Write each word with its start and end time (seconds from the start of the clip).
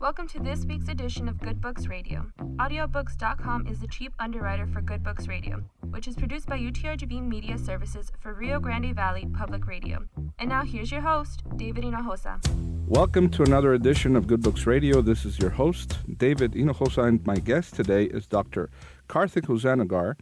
Welcome 0.00 0.28
to 0.28 0.40
this 0.40 0.64
week's 0.64 0.88
edition 0.88 1.28
of 1.28 1.38
Good 1.38 1.60
Books 1.60 1.86
Radio. 1.86 2.24
Audiobooks.com 2.56 3.66
is 3.66 3.80
the 3.80 3.86
cheap 3.86 4.14
underwriter 4.18 4.66
for 4.66 4.80
Good 4.80 5.02
Books 5.02 5.28
Radio, 5.28 5.62
which 5.90 6.08
is 6.08 6.16
produced 6.16 6.46
by 6.46 6.58
UTRGV 6.58 7.22
Media 7.22 7.58
Services 7.58 8.10
for 8.18 8.32
Rio 8.32 8.60
Grande 8.60 8.94
Valley 8.94 9.26
Public 9.36 9.66
Radio. 9.66 10.06
And 10.38 10.48
now 10.48 10.64
here's 10.64 10.90
your 10.90 11.02
host, 11.02 11.42
David 11.56 11.84
Hinojosa. 11.84 12.40
Welcome 12.86 13.28
to 13.28 13.42
another 13.42 13.74
edition 13.74 14.16
of 14.16 14.26
Good 14.26 14.42
Books 14.42 14.66
Radio. 14.66 15.02
This 15.02 15.26
is 15.26 15.38
your 15.38 15.50
host, 15.50 15.98
David 16.16 16.52
Hinojosa, 16.52 17.06
and 17.06 17.26
my 17.26 17.36
guest 17.36 17.74
today 17.74 18.04
is 18.04 18.26
Dr. 18.26 18.70
Karthik 19.06 19.48
Hosanagar. 19.48 20.14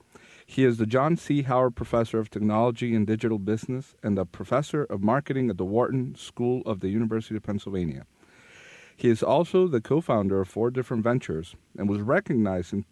He 0.44 0.64
is 0.64 0.78
the 0.78 0.86
John 0.86 1.16
C. 1.16 1.42
Howard 1.42 1.76
Professor 1.76 2.18
of 2.18 2.30
Technology 2.30 2.96
and 2.96 3.06
Digital 3.06 3.38
Business 3.38 3.94
and 4.02 4.18
a 4.18 4.24
Professor 4.24 4.82
of 4.82 5.04
Marketing 5.04 5.48
at 5.50 5.56
the 5.56 5.64
Wharton 5.64 6.16
School 6.16 6.62
of 6.66 6.80
the 6.80 6.88
University 6.88 7.36
of 7.36 7.44
Pennsylvania. 7.44 8.06
He 8.98 9.10
is 9.10 9.22
also 9.22 9.68
the 9.68 9.80
co 9.80 10.00
founder 10.00 10.40
of 10.40 10.48
four 10.48 10.72
different 10.72 11.04
ventures 11.04 11.54
and 11.78 11.88
was 11.88 12.00
recognized 12.00 12.72
in 12.72 12.84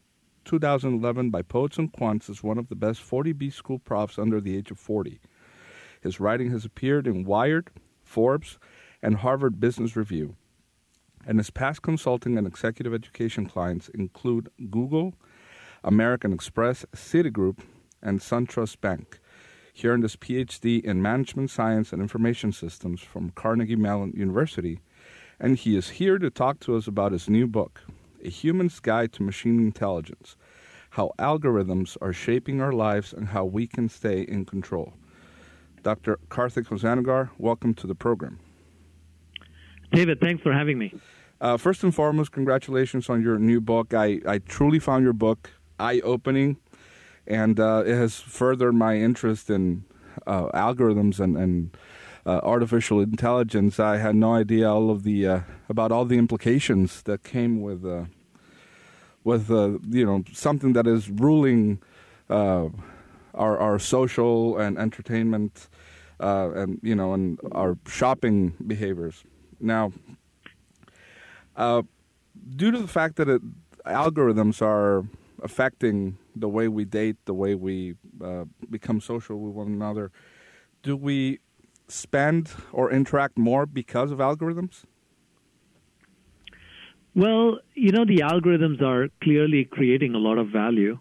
2011 0.45 1.31
by 1.31 1.43
Poets 1.43 1.79
and 1.79 1.93
Quants 1.93 2.31
as 2.31 2.45
one 2.45 2.59
of 2.59 2.69
the 2.69 2.77
best 2.77 3.03
40B 3.03 3.53
school 3.53 3.81
profs 3.81 4.17
under 4.17 4.41
the 4.41 4.57
age 4.57 4.71
of 4.71 4.79
40. 4.79 5.19
His 6.01 6.21
writing 6.21 6.53
has 6.53 6.65
appeared 6.65 7.09
in 7.09 7.25
Wired, 7.25 7.71
Forbes, 8.05 8.57
and 9.03 9.17
Harvard 9.17 9.59
Business 9.59 9.97
Review. 9.97 10.37
And 11.27 11.41
his 11.41 11.51
past 11.51 11.83
consulting 11.83 12.39
and 12.39 12.47
executive 12.47 12.95
education 12.95 13.47
clients 13.47 13.89
include 13.89 14.49
Google, 14.71 15.15
American 15.83 16.33
Express, 16.33 16.87
Citigroup, 16.95 17.59
and 18.01 18.21
SunTrust 18.21 18.81
Bank. 18.81 19.19
He 19.73 19.89
earned 19.89 20.05
his 20.05 20.15
PhD 20.15 20.85
in 20.85 21.03
Management 21.03 21.51
Science 21.51 21.93
and 21.93 22.01
Information 22.01 22.53
Systems 22.53 23.01
from 23.01 23.31
Carnegie 23.31 23.75
Mellon 23.75 24.13
University 24.17 24.79
and 25.39 25.59
he 25.59 25.77
is 25.77 25.91
here 25.91 26.19
to 26.19 26.31
talk 26.31 26.61
to 26.61 26.77
us 26.77 26.87
about 26.87 27.13
his 27.13 27.29
new 27.29 27.47
book, 27.47 27.83
A 28.25 28.29
Human's 28.29 28.81
Guide 28.81 29.13
to 29.15 29.23
Machine 29.23 29.59
Intelligence 29.59 30.37
How 30.91 31.13
Algorithms 31.19 31.97
Are 32.01 32.13
Shaping 32.13 32.61
Our 32.61 32.73
Lives 32.73 33.13
and 33.13 33.29
How 33.29 33.45
We 33.45 33.67
Can 33.67 33.89
Stay 33.89 34.23
in 34.23 34.45
Control. 34.45 34.95
Dr. 35.83 36.19
Karthik 36.29 36.67
Hosanagar, 36.67 37.31
welcome 37.39 37.75
to 37.75 37.87
the 37.87 37.95
program. 37.95 38.41
David, 39.93 40.21
thanks 40.21 40.43
for 40.43 40.53
having 40.53 40.79
me. 40.79 40.93
Uh, 41.41 41.57
first 41.57 41.85
and 41.85 41.95
foremost, 41.95 42.33
congratulations 42.33 43.09
on 43.09 43.23
your 43.23 43.39
new 43.39 43.61
book. 43.61 43.95
I, 43.95 44.21
I 44.27 44.39
truly 44.39 44.79
found 44.79 45.05
your 45.05 45.13
book 45.13 45.51
eye 45.79 46.01
opening, 46.03 46.57
and 47.27 47.61
uh, 47.61 47.85
it 47.87 47.95
has 47.95 48.19
furthered 48.19 48.75
my 48.75 48.97
interest 48.97 49.51
in 49.51 49.85
uh, 50.27 50.47
algorithms 50.55 51.21
and, 51.21 51.37
and 51.37 51.77
uh, 52.27 52.41
artificial 52.43 53.01
intelligence, 53.01 53.79
I 53.79 53.99
had 53.99 54.17
no 54.17 54.35
idea 54.35 54.69
all 54.69 54.91
of 54.91 55.05
the 55.05 55.27
uh, 55.27 55.41
about 55.69 55.93
all 55.93 56.05
the 56.05 56.19
implications 56.19 57.03
that 57.03 57.23
came 57.23 57.63
with 57.63 57.87
uh, 57.87 58.07
with 59.23 59.51
uh, 59.51 59.79
you 59.89 60.05
know 60.05 60.25
something 60.33 60.73
that 60.73 60.89
is 60.89 61.09
ruling 61.09 61.81
uh, 62.29 62.69
our 63.33 63.57
our 63.59 63.79
social 63.79 64.59
and 64.59 64.77
entertainment 64.77 65.69
uh, 66.19 66.51
and 66.55 66.81
you 66.83 66.97
know 66.97 67.15
and 67.15 67.39
our 67.53 67.79
shopping 67.87 68.55
behaviors. 68.67 69.23
Now, 69.61 69.93
due 71.57 72.71
to 72.73 72.79
the 72.79 72.89
fact 72.89 73.17
that 73.17 73.29
it, 73.29 73.43
algorithms 73.87 74.61
are 74.61 75.05
affecting 75.43 76.19
the 76.35 76.49
way 76.49 76.67
we 76.67 76.85
date, 76.85 77.17
the 77.25 77.35
way 77.35 77.55
we 77.55 77.95
become 78.69 79.01
social 79.01 79.39
with 79.39 79.55
one 79.55 79.69
another, 79.69 80.11
do 80.83 80.97
we 80.97 81.39
spend 81.89 82.51
or 82.73 82.91
interact 82.91 83.39
more 83.39 83.67
because 83.67 84.11
of 84.11 84.19
algorithms? 84.19 84.85
Well, 87.15 87.61
you 87.75 87.93
know, 87.93 88.05
the 88.05 88.19
algorithms 88.19 88.83
are 88.83 89.09
clearly 89.23 89.65
creating 89.65 90.15
a 90.15 90.19
lot 90.19 90.37
of 90.39 90.49
value. 90.49 90.99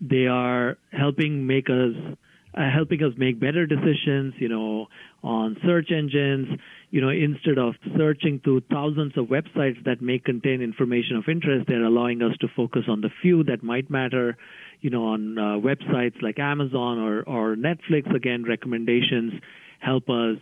They 0.00 0.26
are 0.26 0.78
helping 0.90 1.46
make 1.46 1.68
us 1.68 2.16
uh, 2.56 2.70
helping 2.72 3.02
us 3.02 3.12
make 3.16 3.40
better 3.40 3.66
decisions, 3.66 4.32
you 4.38 4.48
know, 4.48 4.86
on 5.22 5.56
search 5.66 5.90
engines, 5.90 6.48
you 6.90 7.00
know, 7.00 7.08
instead 7.08 7.58
of 7.58 7.74
searching 7.96 8.40
through 8.44 8.60
thousands 8.70 9.12
of 9.18 9.26
websites 9.26 9.82
that 9.84 10.00
may 10.00 10.18
contain 10.20 10.62
information 10.62 11.16
of 11.16 11.24
interest, 11.28 11.66
they're 11.66 11.82
allowing 11.84 12.22
us 12.22 12.36
to 12.40 12.46
focus 12.54 12.82
on 12.88 13.00
the 13.00 13.10
few 13.20 13.42
that 13.42 13.64
might 13.64 13.90
matter, 13.90 14.36
you 14.80 14.90
know, 14.90 15.04
on 15.06 15.36
uh, 15.36 15.42
websites 15.58 16.22
like 16.22 16.38
Amazon 16.38 16.98
or, 16.98 17.22
or 17.22 17.56
Netflix, 17.56 18.14
again, 18.14 18.44
recommendations 18.44 19.32
help 19.84 20.08
us 20.08 20.38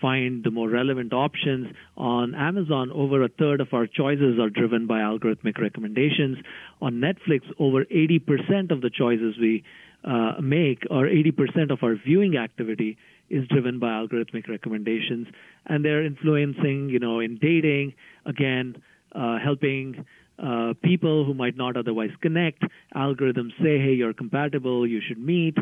find 0.00 0.42
the 0.42 0.50
more 0.50 0.68
relevant 0.68 1.12
options. 1.12 1.68
On 1.96 2.34
Amazon, 2.34 2.90
over 2.92 3.22
a 3.22 3.28
third 3.28 3.60
of 3.60 3.68
our 3.72 3.86
choices 3.86 4.38
are 4.40 4.50
driven 4.50 4.86
by 4.86 4.98
algorithmic 4.98 5.58
recommendations. 5.58 6.38
On 6.80 6.94
Netflix, 6.94 7.42
over 7.58 7.84
80% 7.84 8.72
of 8.72 8.80
the 8.80 8.90
choices 8.90 9.36
we 9.40 9.62
uh, 10.04 10.34
make, 10.42 10.82
or 10.90 11.06
80% 11.06 11.70
of 11.70 11.78
our 11.82 11.94
viewing 11.94 12.36
activity, 12.36 12.98
is 13.30 13.46
driven 13.48 13.78
by 13.78 13.86
algorithmic 13.86 14.48
recommendations, 14.48 15.28
and 15.66 15.84
they're 15.84 16.04
influencing, 16.04 16.90
you 16.90 16.98
know, 16.98 17.20
in 17.20 17.38
dating, 17.40 17.94
again, 18.26 18.82
uh, 19.14 19.38
helping 19.38 20.04
uh, 20.42 20.74
people 20.82 21.24
who 21.24 21.34
might 21.34 21.56
not 21.56 21.76
otherwise 21.76 22.10
connect. 22.20 22.62
Algorithms 22.94 23.52
say, 23.62 23.78
hey, 23.78 23.94
you're 23.94 24.12
compatible, 24.12 24.86
you 24.86 25.00
should 25.06 25.18
meet. 25.18 25.56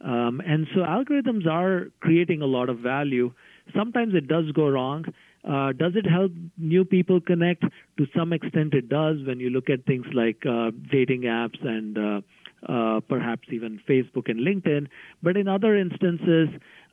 Um, 0.00 0.42
and 0.46 0.66
so 0.74 0.80
algorithms 0.80 1.46
are 1.46 1.90
creating 2.00 2.42
a 2.42 2.46
lot 2.46 2.68
of 2.68 2.78
value. 2.78 3.32
Sometimes 3.74 4.14
it 4.14 4.28
does 4.28 4.50
go 4.52 4.68
wrong. 4.68 5.04
Uh, 5.42 5.72
does 5.72 5.92
it 5.94 6.06
help 6.06 6.32
new 6.58 6.84
people 6.84 7.20
connect? 7.20 7.62
To 7.98 8.06
some 8.14 8.32
extent, 8.32 8.74
it 8.74 8.88
does 8.88 9.18
when 9.26 9.40
you 9.40 9.50
look 9.50 9.70
at 9.70 9.84
things 9.86 10.06
like 10.12 10.44
uh, 10.44 10.70
dating 10.90 11.22
apps 11.22 11.64
and 11.64 11.96
uh, 11.96 12.20
uh 12.68 13.00
perhaps 13.00 13.48
even 13.52 13.80
Facebook 13.88 14.28
and 14.28 14.40
LinkedIn. 14.40 14.88
But 15.22 15.36
in 15.36 15.46
other 15.46 15.76
instances, 15.76 16.48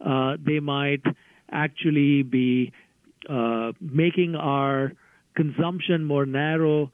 uh, 0.06 0.38
they 0.46 0.60
might 0.60 1.04
actually 1.52 2.24
be 2.24 2.72
uh, 3.30 3.72
making 3.82 4.36
our 4.36 4.94
consumption 5.36 6.06
more 6.06 6.26
narrow. 6.26 6.92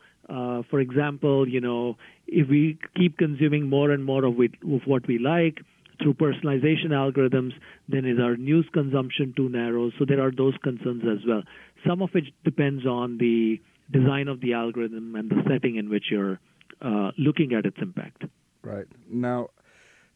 For 0.70 0.80
example, 0.80 1.48
you 1.48 1.62
know, 1.62 1.98
if 2.28 2.48
we 2.48 2.78
keep 2.96 3.18
consuming 3.18 3.68
more 3.68 3.92
and 3.92 4.06
more 4.06 4.24
of, 4.26 4.36
we, 4.36 4.52
of 4.64 4.82
what 4.86 5.08
we 5.08 5.18
like, 5.18 5.60
through 6.02 6.14
personalization 6.14 6.92
algorithms, 6.92 7.52
then 7.88 8.06
is 8.06 8.20
our 8.20 8.38
news 8.38 8.66
consumption 8.74 9.34
too 9.36 9.50
narrow? 9.50 9.92
So 10.00 10.06
there 10.06 10.26
are 10.26 10.32
those 10.32 10.56
concerns 10.64 11.04
as 11.04 11.26
well. 11.28 11.44
Some 11.86 12.02
of 12.02 12.10
it 12.14 12.26
depends 12.44 12.86
on 12.86 13.18
the 13.18 13.60
design 13.92 14.28
of 14.28 14.40
the 14.42 14.54
algorithm 14.54 15.16
and 15.16 15.30
the 15.30 15.42
setting 15.50 15.76
in 15.76 15.90
which 15.90 16.06
you're 16.10 16.40
uh, 16.82 17.12
looking 17.18 17.54
at 17.54 17.66
its 17.66 17.78
impact. 17.82 18.24
Right. 18.62 18.86
Now, 19.10 19.50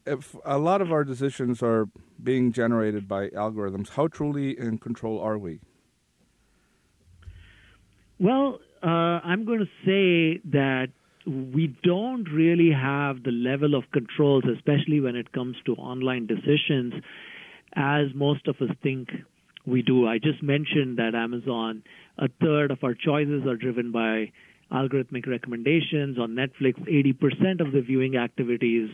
if 0.06 0.36
a 0.46 0.58
lot 0.58 0.82
of 0.82 0.92
our 0.92 1.04
decisions 1.04 1.62
are 1.62 1.90
being 2.22 2.52
generated 2.52 3.08
by 3.08 3.30
algorithms, 3.30 3.90
how 3.90 4.08
truly 4.08 4.58
in 4.58 4.78
control 4.78 5.20
are 5.20 5.38
we? 5.38 5.60
Well, 8.20 8.60
uh, 8.84 9.22
I'm 9.24 9.46
going 9.46 9.60
to 9.60 9.66
say 9.86 10.42
that 10.52 10.88
we 11.26 11.76
don't 11.84 12.26
really 12.26 12.72
have 12.72 13.24
the 13.24 13.32
level 13.32 13.76
of 13.76 13.84
controls, 13.94 14.44
especially 14.54 15.00
when 15.00 15.16
it 15.16 15.32
comes 15.32 15.56
to 15.66 15.74
online 15.76 16.28
decisions, 16.28 16.94
as 17.76 18.08
most 18.14 18.48
of 18.48 18.58
us 18.58 18.76
think 18.82 19.10
we 19.66 19.82
do. 19.82 20.08
I 20.08 20.18
just 20.18 20.44
mentioned 20.44 20.98
that 20.98 21.16
Amazon, 21.16 21.84
a 22.18 22.28
third 22.42 22.72
of 22.72 22.80
our 22.84 22.94
choices 22.94 23.46
are 23.48 23.56
driven 23.56 23.92
by 23.92 24.32
algorithmic 24.72 25.28
recommendations. 25.28 26.20
On 26.20 26.32
Netflix, 26.32 26.76
80% 26.82 27.66
of 27.66 27.72
the 27.72 27.82
viewing 27.82 28.18
activities 28.18 28.90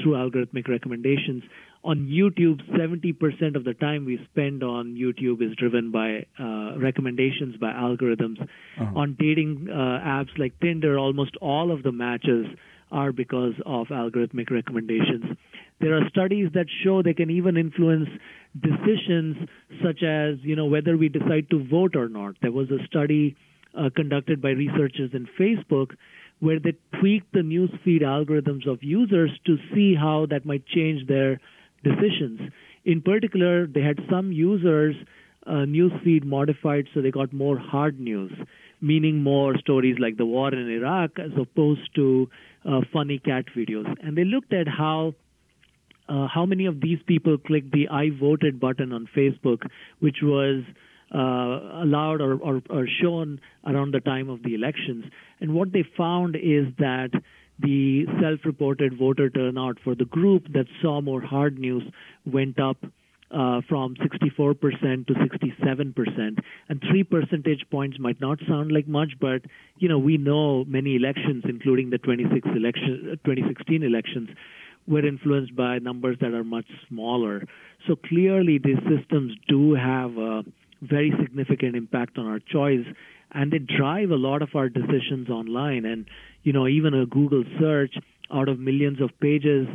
through 0.00 0.12
algorithmic 0.12 0.68
recommendations 0.68 1.42
on 1.84 2.08
YouTube, 2.08 2.62
70% 2.70 3.56
of 3.56 3.64
the 3.64 3.74
time 3.74 4.06
we 4.06 4.18
spend 4.32 4.62
on 4.62 4.94
YouTube 4.94 5.42
is 5.42 5.54
driven 5.56 5.90
by 5.90 6.24
uh, 6.38 6.78
recommendations 6.78 7.56
by 7.56 7.72
algorithms. 7.72 8.40
Uh-huh. 8.40 8.98
On 8.98 9.16
dating 9.18 9.68
uh, 9.70 9.74
apps 9.74 10.36
like 10.38 10.58
Tinder, 10.60 10.98
almost 10.98 11.36
all 11.42 11.70
of 11.70 11.82
the 11.82 11.92
matches 11.92 12.46
are 12.90 13.12
because 13.12 13.52
of 13.66 13.88
algorithmic 13.88 14.50
recommendations. 14.50 15.36
There 15.80 15.94
are 15.94 16.08
studies 16.08 16.48
that 16.54 16.66
show 16.82 17.02
they 17.02 17.12
can 17.12 17.30
even 17.30 17.56
influence 17.56 18.08
decisions 18.58 19.36
such 19.84 20.02
as, 20.02 20.36
you 20.42 20.56
know, 20.56 20.66
whether 20.66 20.96
we 20.96 21.08
decide 21.10 21.50
to 21.50 21.66
vote 21.68 21.96
or 21.96 22.08
not. 22.08 22.36
There 22.40 22.52
was 22.52 22.70
a 22.70 22.84
study 22.86 23.36
uh, 23.76 23.90
conducted 23.94 24.40
by 24.40 24.50
researchers 24.50 25.10
in 25.12 25.28
Facebook 25.38 25.96
where 26.40 26.60
they 26.60 26.74
tweaked 26.98 27.32
the 27.32 27.40
newsfeed 27.40 28.02
algorithms 28.02 28.66
of 28.66 28.82
users 28.82 29.30
to 29.46 29.56
see 29.74 29.94
how 29.94 30.26
that 30.30 30.46
might 30.46 30.66
change 30.66 31.06
their 31.08 31.40
decisions. 31.84 32.40
In 32.84 33.00
particular, 33.00 33.66
they 33.66 33.82
had 33.82 33.98
some 34.10 34.32
users 34.32 34.96
uh, 35.46 35.64
newsfeed 35.76 36.24
modified 36.24 36.86
so 36.92 37.02
they 37.02 37.10
got 37.10 37.32
more 37.32 37.58
hard 37.58 38.00
news, 38.00 38.32
meaning 38.80 39.22
more 39.22 39.56
stories 39.58 39.96
like 39.98 40.16
the 40.16 40.26
war 40.26 40.52
in 40.52 40.70
Iraq 40.70 41.18
as 41.18 41.30
opposed 41.40 41.94
to 41.94 42.28
uh, 42.64 42.80
funny 42.92 43.18
cat 43.18 43.44
videos. 43.56 43.86
And 44.02 44.16
they 44.16 44.24
looked 44.24 44.52
at 44.52 44.66
how 44.66 45.14
uh, 46.08 46.28
how 46.28 46.44
many 46.44 46.66
of 46.66 46.80
these 46.80 46.98
people 47.06 47.38
clicked 47.38 47.72
the 47.72 47.88
I 47.88 48.10
voted 48.10 48.60
button 48.60 48.92
on 48.92 49.08
Facebook, 49.16 49.62
which 50.00 50.18
was 50.22 50.62
uh, 51.14 51.82
allowed 51.82 52.20
or, 52.20 52.34
or, 52.38 52.62
or 52.68 52.86
shown 53.02 53.40
around 53.66 53.94
the 53.94 54.00
time 54.00 54.28
of 54.28 54.42
the 54.42 54.54
elections. 54.54 55.04
And 55.40 55.54
what 55.54 55.72
they 55.72 55.84
found 55.96 56.36
is 56.36 56.66
that 56.78 57.10
the 57.58 58.06
self 58.20 58.40
reported 58.44 58.98
voter 58.98 59.30
turnout 59.30 59.78
for 59.82 59.94
the 59.94 60.04
group 60.04 60.52
that 60.52 60.66
saw 60.82 61.00
more 61.00 61.20
hard 61.20 61.58
news 61.58 61.82
went 62.26 62.58
up 62.58 62.78
uh, 63.30 63.60
from 63.68 63.96
64% 63.96 65.06
to 65.06 65.14
67%. 65.14 66.38
And 66.68 66.82
three 66.88 67.04
percentage 67.04 67.64
points 67.70 67.98
might 67.98 68.20
not 68.20 68.38
sound 68.48 68.72
like 68.72 68.86
much, 68.86 69.12
but 69.20 69.42
you 69.78 69.88
know 69.88 69.98
we 69.98 70.16
know 70.16 70.64
many 70.64 70.96
elections, 70.96 71.44
including 71.48 71.90
the 71.90 71.98
26 71.98 72.48
election, 72.54 73.18
2016 73.24 73.82
elections, 73.82 74.30
were 74.86 75.06
influenced 75.06 75.56
by 75.56 75.78
numbers 75.78 76.16
that 76.20 76.32
are 76.32 76.44
much 76.44 76.66
smaller. 76.88 77.44
So 77.86 77.96
clearly, 77.96 78.58
these 78.58 78.78
systems 78.88 79.32
do 79.48 79.74
have 79.74 80.16
a 80.16 80.44
very 80.82 81.12
significant 81.20 81.76
impact 81.76 82.18
on 82.18 82.26
our 82.26 82.38
choice, 82.38 82.86
and 83.32 83.50
they 83.50 83.58
drive 83.58 84.10
a 84.10 84.16
lot 84.16 84.42
of 84.42 84.50
our 84.54 84.68
decisions 84.68 85.28
online. 85.28 85.84
And 85.84 86.06
you 86.44 86.52
know, 86.52 86.68
even 86.68 86.94
a 86.94 87.06
Google 87.06 87.44
search 87.58 87.94
out 88.32 88.48
of 88.48 88.58
millions 88.58 89.00
of 89.00 89.10
pages 89.20 89.66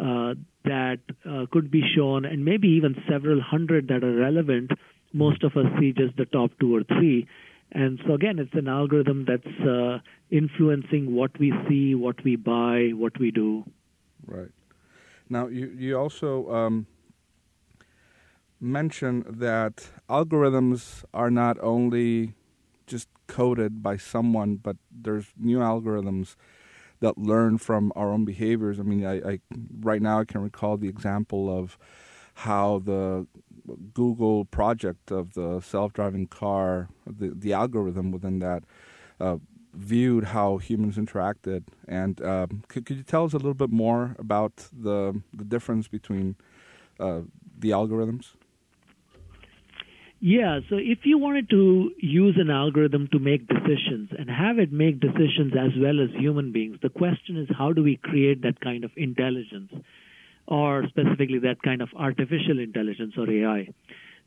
uh, 0.00 0.34
that 0.64 0.98
uh, 1.28 1.46
could 1.52 1.70
be 1.70 1.82
shown, 1.94 2.24
and 2.24 2.44
maybe 2.44 2.68
even 2.68 2.96
several 3.08 3.40
hundred 3.40 3.88
that 3.88 4.02
are 4.02 4.14
relevant, 4.14 4.72
most 5.12 5.44
of 5.44 5.56
us 5.56 5.66
see 5.78 5.92
just 5.92 6.16
the 6.16 6.24
top 6.24 6.50
two 6.58 6.74
or 6.74 6.82
three. 6.82 7.28
And 7.72 8.00
so 8.06 8.14
again, 8.14 8.38
it's 8.38 8.54
an 8.54 8.68
algorithm 8.68 9.26
that's 9.26 9.60
uh, 9.60 9.98
influencing 10.30 11.14
what 11.14 11.38
we 11.38 11.52
see, 11.68 11.94
what 11.94 12.22
we 12.24 12.36
buy, 12.36 12.90
what 12.94 13.18
we 13.18 13.30
do. 13.30 13.64
Right. 14.26 14.50
Now, 15.28 15.46
you, 15.48 15.72
you 15.76 15.98
also 15.98 16.50
um, 16.50 16.86
mention 18.60 19.24
that 19.28 19.90
algorithms 20.08 21.04
are 21.12 21.30
not 21.30 21.58
only 21.60 22.34
just 22.86 23.08
coded 23.26 23.82
by 23.82 23.96
someone, 23.96 24.56
but 24.56 24.76
there's 24.90 25.26
new 25.36 25.58
algorithms 25.58 26.36
that 27.00 27.18
learn 27.18 27.58
from 27.58 27.92
our 27.96 28.10
own 28.10 28.24
behaviors. 28.24 28.78
I 28.78 28.82
mean, 28.82 29.04
I, 29.04 29.32
I 29.32 29.38
right 29.80 30.00
now 30.00 30.20
I 30.20 30.24
can 30.24 30.42
recall 30.42 30.76
the 30.76 30.88
example 30.88 31.56
of 31.56 31.78
how 32.34 32.80
the 32.84 33.26
Google 33.94 34.44
project 34.44 35.10
of 35.10 35.34
the 35.34 35.60
self-driving 35.60 36.28
car, 36.28 36.88
the 37.06 37.28
the 37.34 37.52
algorithm 37.52 38.10
within 38.10 38.38
that, 38.40 38.64
uh, 39.20 39.36
viewed 39.72 40.24
how 40.24 40.58
humans 40.58 40.96
interacted. 40.96 41.64
And 41.88 42.20
um, 42.22 42.64
could, 42.68 42.86
could 42.86 42.96
you 42.96 43.02
tell 43.02 43.24
us 43.24 43.32
a 43.32 43.36
little 43.38 43.54
bit 43.54 43.70
more 43.70 44.16
about 44.18 44.68
the 44.72 45.20
the 45.32 45.44
difference 45.44 45.88
between 45.88 46.36
uh, 46.98 47.20
the 47.58 47.70
algorithms? 47.70 48.34
Yeah, 50.26 50.60
so 50.70 50.76
if 50.76 51.00
you 51.04 51.18
wanted 51.18 51.50
to 51.50 51.90
use 51.98 52.36
an 52.38 52.48
algorithm 52.48 53.08
to 53.12 53.18
make 53.18 53.46
decisions 53.46 54.08
and 54.18 54.30
have 54.30 54.58
it 54.58 54.72
make 54.72 54.98
decisions 54.98 55.52
as 55.52 55.72
well 55.78 56.00
as 56.00 56.08
human 56.18 56.50
beings, 56.50 56.78
the 56.82 56.88
question 56.88 57.36
is 57.36 57.46
how 57.54 57.74
do 57.74 57.82
we 57.82 57.98
create 58.02 58.40
that 58.40 58.58
kind 58.58 58.84
of 58.84 58.90
intelligence, 58.96 59.70
or 60.46 60.84
specifically 60.88 61.40
that 61.40 61.60
kind 61.62 61.82
of 61.82 61.90
artificial 61.94 62.58
intelligence 62.58 63.12
or 63.18 63.30
AI? 63.30 63.68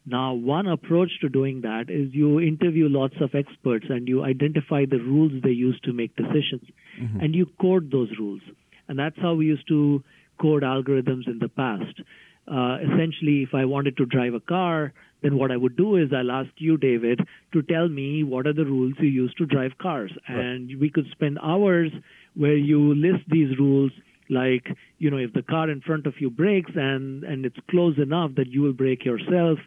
Now, 0.05 0.35
one 0.35 0.67
approach 0.67 1.09
to 1.21 1.29
doing 1.29 1.61
that 1.61 1.89
is 1.89 2.13
you 2.13 2.39
interview 2.39 2.87
lots 2.89 3.15
of 3.19 3.33
experts 3.33 3.87
and 3.89 4.07
you 4.07 4.23
identify 4.23 4.85
the 4.85 4.99
rules 4.99 5.31
they 5.41 5.49
use 5.49 5.79
to 5.85 5.93
make 5.93 6.15
decisions 6.15 6.69
mm-hmm. 7.01 7.21
and 7.21 7.33
you 7.33 7.47
code 7.59 7.89
those 7.91 8.11
rules. 8.19 8.41
And 8.87 8.99
that's 8.99 9.17
how 9.19 9.33
we 9.33 9.47
used 9.47 9.67
to 9.69 10.03
code 10.39 10.61
algorithms 10.61 11.25
in 11.25 11.39
the 11.39 11.49
past. 11.49 12.01
Uh, 12.47 12.77
essentially, 12.85 13.41
if 13.41 13.55
I 13.55 13.65
wanted 13.65 13.97
to 13.97 14.05
drive 14.05 14.35
a 14.35 14.39
car, 14.39 14.93
then 15.21 15.37
what 15.37 15.51
I 15.51 15.57
would 15.57 15.75
do 15.75 15.95
is 15.95 16.09
I'll 16.13 16.31
ask 16.31 16.49
you, 16.57 16.77
David, 16.77 17.21
to 17.53 17.61
tell 17.63 17.87
me 17.87 18.23
what 18.23 18.45
are 18.45 18.53
the 18.53 18.65
rules 18.65 18.93
you 18.99 19.09
use 19.09 19.33
to 19.39 19.45
drive 19.45 19.71
cars. 19.81 20.11
Right. 20.29 20.39
And 20.39 20.79
we 20.79 20.89
could 20.89 21.07
spend 21.11 21.39
hours 21.41 21.91
where 22.35 22.57
you 22.57 22.93
list 22.93 23.23
these 23.29 23.57
rules 23.57 23.91
like 24.29 24.67
you 24.97 25.09
know 25.09 25.15
if 25.15 25.31
the 25.31 25.41
car 25.41 25.69
in 25.69 25.79
front 25.79 26.05
of 26.05 26.13
you 26.19 26.29
brakes 26.29 26.71
and 26.75 27.23
and 27.23 27.45
it's 27.45 27.55
close 27.71 27.97
enough 27.97 28.31
that 28.35 28.47
you 28.47 28.61
will 28.61 28.73
brake 28.73 29.05
yourself 29.05 29.57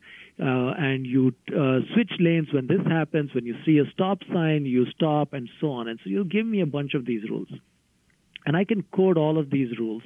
uh, 0.41 0.73
and 0.79 1.06
you 1.06 1.35
uh, 1.49 1.81
switch 1.93 2.12
lanes 2.19 2.49
when 2.53 2.67
this 2.67 2.81
happens 2.87 3.31
when 3.35 3.44
you 3.44 3.55
see 3.67 3.79
a 3.79 3.91
stop 3.93 4.19
sign 4.32 4.64
you 4.64 4.87
stop 4.94 5.32
and 5.32 5.49
so 5.61 5.70
on. 5.73 5.88
And 5.88 5.99
so 6.03 6.08
you 6.08 6.25
give 6.25 6.46
me 6.46 6.62
a 6.62 6.67
bunch 6.67 6.94
of 6.94 7.05
these 7.05 7.29
rules. 7.29 7.49
And 8.46 8.56
i 8.56 8.64
can 8.64 8.82
code 8.94 9.19
all 9.19 9.38
of 9.38 9.50
these 9.50 9.79
rules. 9.79 10.03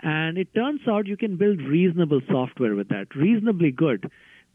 And 0.00 0.36
it 0.36 0.54
turns 0.54 0.80
out 0.86 1.06
you 1.06 1.16
can 1.16 1.38
build 1.38 1.58
reasonable 1.60 2.20
software 2.30 2.74
with 2.74 2.88
that. 2.88 3.14
Reasonably 3.16 3.70
good 3.70 4.10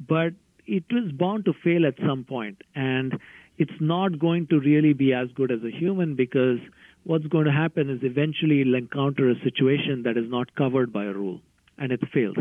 but 0.07 0.33
it 0.65 0.83
was 0.92 1.12
bound 1.12 1.45
to 1.45 1.53
fail 1.63 1.86
at 1.86 1.95
some 2.06 2.24
point 2.24 2.62
and 2.75 3.19
it's 3.57 3.80
not 3.80 4.19
going 4.19 4.48
to 4.48 4.59
really 4.59 4.94
be 4.94 5.13
as 5.13 5.27
good 5.36 5.51
as 5.51 5.59
a 5.63 5.71
human 5.71 6.15
because 6.15 6.59
what's 7.03 7.27
going 7.27 7.45
to 7.45 7.51
happen 7.51 7.89
is 7.89 8.00
eventually 8.03 8.62
it'll 8.62 8.75
encounter 8.75 9.30
a 9.30 9.36
situation 9.44 10.03
that 10.03 10.18
is 10.18 10.30
not 10.30 10.56
covered 10.56 10.92
by 10.94 11.06
a 11.06 11.13
rule 11.13 11.39
and 11.77 11.92
it 11.92 12.01
fails. 12.13 12.38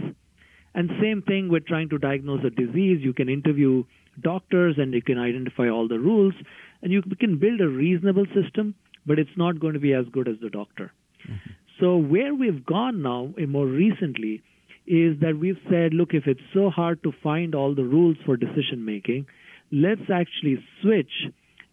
And 0.74 0.90
same 1.00 1.22
thing 1.22 1.48
with 1.48 1.66
trying 1.66 1.88
to 1.88 1.98
diagnose 1.98 2.44
a 2.44 2.50
disease. 2.50 3.00
You 3.02 3.12
can 3.12 3.28
interview 3.28 3.84
doctors 4.20 4.76
and 4.78 4.94
you 4.94 5.02
can 5.02 5.18
identify 5.18 5.68
all 5.68 5.88
the 5.88 5.98
rules 5.98 6.34
and 6.82 6.92
you 6.92 7.02
can 7.02 7.38
build 7.38 7.60
a 7.60 7.68
reasonable 7.68 8.26
system, 8.34 8.74
but 9.04 9.18
it's 9.18 9.36
not 9.36 9.58
going 9.58 9.74
to 9.74 9.80
be 9.80 9.92
as 9.92 10.06
good 10.12 10.28
as 10.28 10.36
the 10.40 10.50
doctor. 10.50 10.92
Mm-hmm. 11.28 11.50
So 11.80 11.96
where 11.96 12.34
we've 12.34 12.64
gone 12.64 13.02
now, 13.02 13.34
eh, 13.38 13.46
more 13.46 13.66
recently, 13.66 14.42
is 14.86 15.20
that 15.20 15.38
we've 15.38 15.60
said, 15.70 15.94
look, 15.94 16.14
if 16.14 16.26
it's 16.26 16.40
so 16.52 16.70
hard 16.70 17.02
to 17.02 17.12
find 17.22 17.54
all 17.54 17.74
the 17.74 17.84
rules 17.84 18.16
for 18.24 18.36
decision 18.36 18.84
making, 18.84 19.26
let's 19.70 20.10
actually 20.12 20.58
switch 20.82 21.12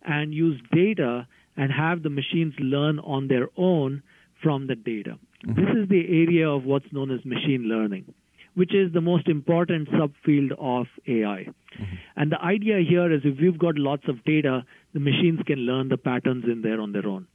and 0.04 0.34
use 0.34 0.60
data 0.72 1.28
and 1.56 1.72
have 1.72 2.04
the 2.04 2.10
machines 2.10 2.54
learn 2.60 3.00
on 3.00 3.28
their 3.28 3.50
own 3.58 4.04
from 4.42 4.68
the 4.68 4.76
data. 4.76 5.18
Mm-hmm. 5.46 5.60
This 5.60 5.84
is 5.84 5.90
the 5.90 6.06
area 6.08 6.48
of 6.50 6.64
what's 6.64 6.92
known 6.92 7.12
as 7.12 7.24
machine 7.26 7.64
learning, 7.64 8.14
which 8.56 8.74
is 8.74 8.94
the 8.94 9.02
most 9.02 9.28
important 9.28 9.90
subfield 9.90 10.52
of 10.60 10.88
AI. 11.08 11.48
Mm-hmm. 11.48 11.96
And 12.16 12.32
the 12.32 12.42
idea 12.42 12.80
here 12.88 13.12
is 13.12 13.22
if 13.24 13.40
you've 13.40 13.58
got 13.58 13.78
lots 13.78 14.04
of 14.08 14.24
data, 14.24 14.64
the 14.94 15.00
machines 15.00 15.40
can 15.46 15.60
learn 15.60 15.90
the 15.90 15.98
patterns 15.98 16.46
in 16.46 16.62
there 16.62 16.80
on 16.80 16.92
their 16.92 17.08
own. 17.08 17.28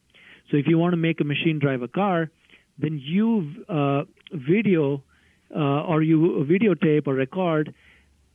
So 0.50 0.56
if 0.56 0.66
you 0.66 0.78
want 0.78 0.92
to 0.92 0.96
make 0.96 1.20
a 1.20 1.24
machine 1.24 1.58
drive 1.58 1.82
a 1.82 1.88
car, 1.88 2.30
then 2.78 3.00
you 3.02 3.64
uh, 3.68 4.02
video 4.32 5.02
uh, 5.54 5.82
or 5.82 6.02
you 6.02 6.46
videotape 6.48 7.06
or 7.06 7.14
record 7.14 7.74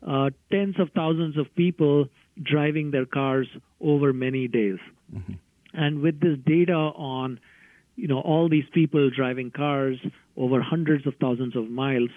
uh, 0.07 0.29
tens 0.51 0.75
of 0.79 0.89
thousands 0.95 1.37
of 1.37 1.53
people 1.55 2.07
driving 2.41 2.91
their 2.91 3.05
cars 3.05 3.47
over 3.81 4.13
many 4.13 4.47
days. 4.47 4.77
Mm-hmm. 5.13 5.33
And 5.73 6.01
with 6.01 6.19
this 6.19 6.37
data 6.45 6.73
on, 6.73 7.39
you 7.95 8.07
know, 8.07 8.19
all 8.19 8.49
these 8.49 8.65
people 8.73 9.09
driving 9.09 9.51
cars 9.51 9.97
over 10.35 10.61
hundreds 10.61 11.07
of 11.07 11.15
thousands 11.19 11.55
of 11.55 11.69
miles, 11.69 12.09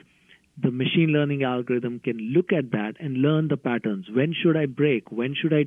the 0.62 0.70
machine 0.70 1.08
learning 1.08 1.42
algorithm 1.42 2.00
can 2.00 2.18
look 2.34 2.52
at 2.52 2.70
that 2.72 2.94
and 3.00 3.18
learn 3.18 3.48
the 3.48 3.56
patterns. 3.56 4.06
When 4.12 4.34
should 4.42 4.56
I 4.56 4.66
brake? 4.66 5.10
When 5.10 5.34
should 5.40 5.54
I 5.54 5.66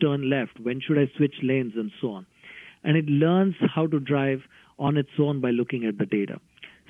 turn 0.00 0.28
left? 0.28 0.60
When 0.60 0.80
should 0.80 0.98
I 0.98 1.10
switch 1.16 1.34
lanes 1.42 1.72
and 1.76 1.90
so 2.00 2.12
on? 2.12 2.26
And 2.84 2.96
it 2.96 3.06
learns 3.06 3.54
how 3.74 3.86
to 3.86 4.00
drive 4.00 4.40
on 4.78 4.96
its 4.96 5.10
own 5.18 5.40
by 5.40 5.50
looking 5.50 5.84
at 5.84 5.98
the 5.98 6.06
data. 6.06 6.40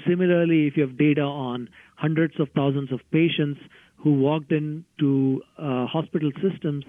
Similarly, 0.08 0.66
if 0.66 0.76
you 0.76 0.86
have 0.86 0.96
data 0.96 1.22
on 1.22 1.68
hundreds 1.96 2.38
of 2.40 2.48
thousands 2.54 2.92
of 2.92 3.00
patients 3.12 3.60
who 4.02 4.14
walked 4.20 4.52
into 4.52 5.42
uh, 5.58 5.86
hospital 5.86 6.30
systems 6.42 6.84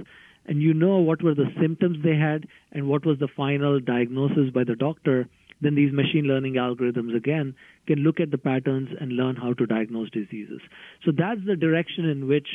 and 0.46 0.62
you 0.62 0.74
know 0.74 0.98
what 0.98 1.22
were 1.22 1.36
the 1.36 1.52
symptoms 1.62 1.98
they 2.04 2.16
had 2.16 2.48
and 2.72 2.88
what 2.88 3.06
was 3.06 3.20
the 3.20 3.28
final 3.36 3.80
diagnosis 3.80 4.50
by 4.54 4.64
the 4.64 4.76
doctor, 4.76 5.28
then 5.62 5.76
these 5.76 5.94
machine 5.94 6.26
learning 6.26 6.54
algorithms 6.54 7.16
again 7.16 7.54
can 7.86 8.00
look 8.00 8.20
at 8.20 8.32
the 8.32 8.38
patterns 8.38 8.90
and 9.00 9.14
learn 9.14 9.36
how 9.36 9.54
to 9.54 9.66
diagnose 9.66 10.10
diseases. 10.10 10.60
So 11.06 11.12
that's 11.16 11.42
the 11.46 11.56
direction 11.56 12.06
in 12.06 12.28
which 12.28 12.48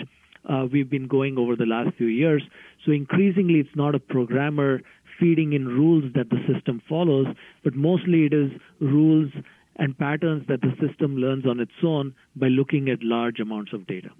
uh, 0.48 0.66
we've 0.72 0.90
been 0.90 1.06
going 1.06 1.38
over 1.38 1.56
the 1.56 1.66
last 1.66 1.96
few 1.96 2.06
years. 2.06 2.42
So 2.84 2.92
increasingly, 2.92 3.60
it's 3.60 3.76
not 3.76 3.94
a 3.94 4.00
programmer 4.00 4.80
feeding 5.18 5.52
in 5.52 5.66
rules 5.66 6.04
that 6.14 6.30
the 6.30 6.38
system 6.52 6.82
follows, 6.88 7.26
but 7.64 7.74
mostly 7.74 8.26
it 8.26 8.32
is 8.32 8.50
rules 8.80 9.30
and 9.78 9.96
patterns 9.98 10.44
that 10.48 10.60
the 10.60 10.72
system 10.80 11.16
learns 11.16 11.46
on 11.46 11.60
its 11.60 11.72
own 11.84 12.14
by 12.34 12.48
looking 12.48 12.88
at 12.88 13.02
large 13.02 13.40
amounts 13.40 13.72
of 13.72 13.86
data. 13.86 14.10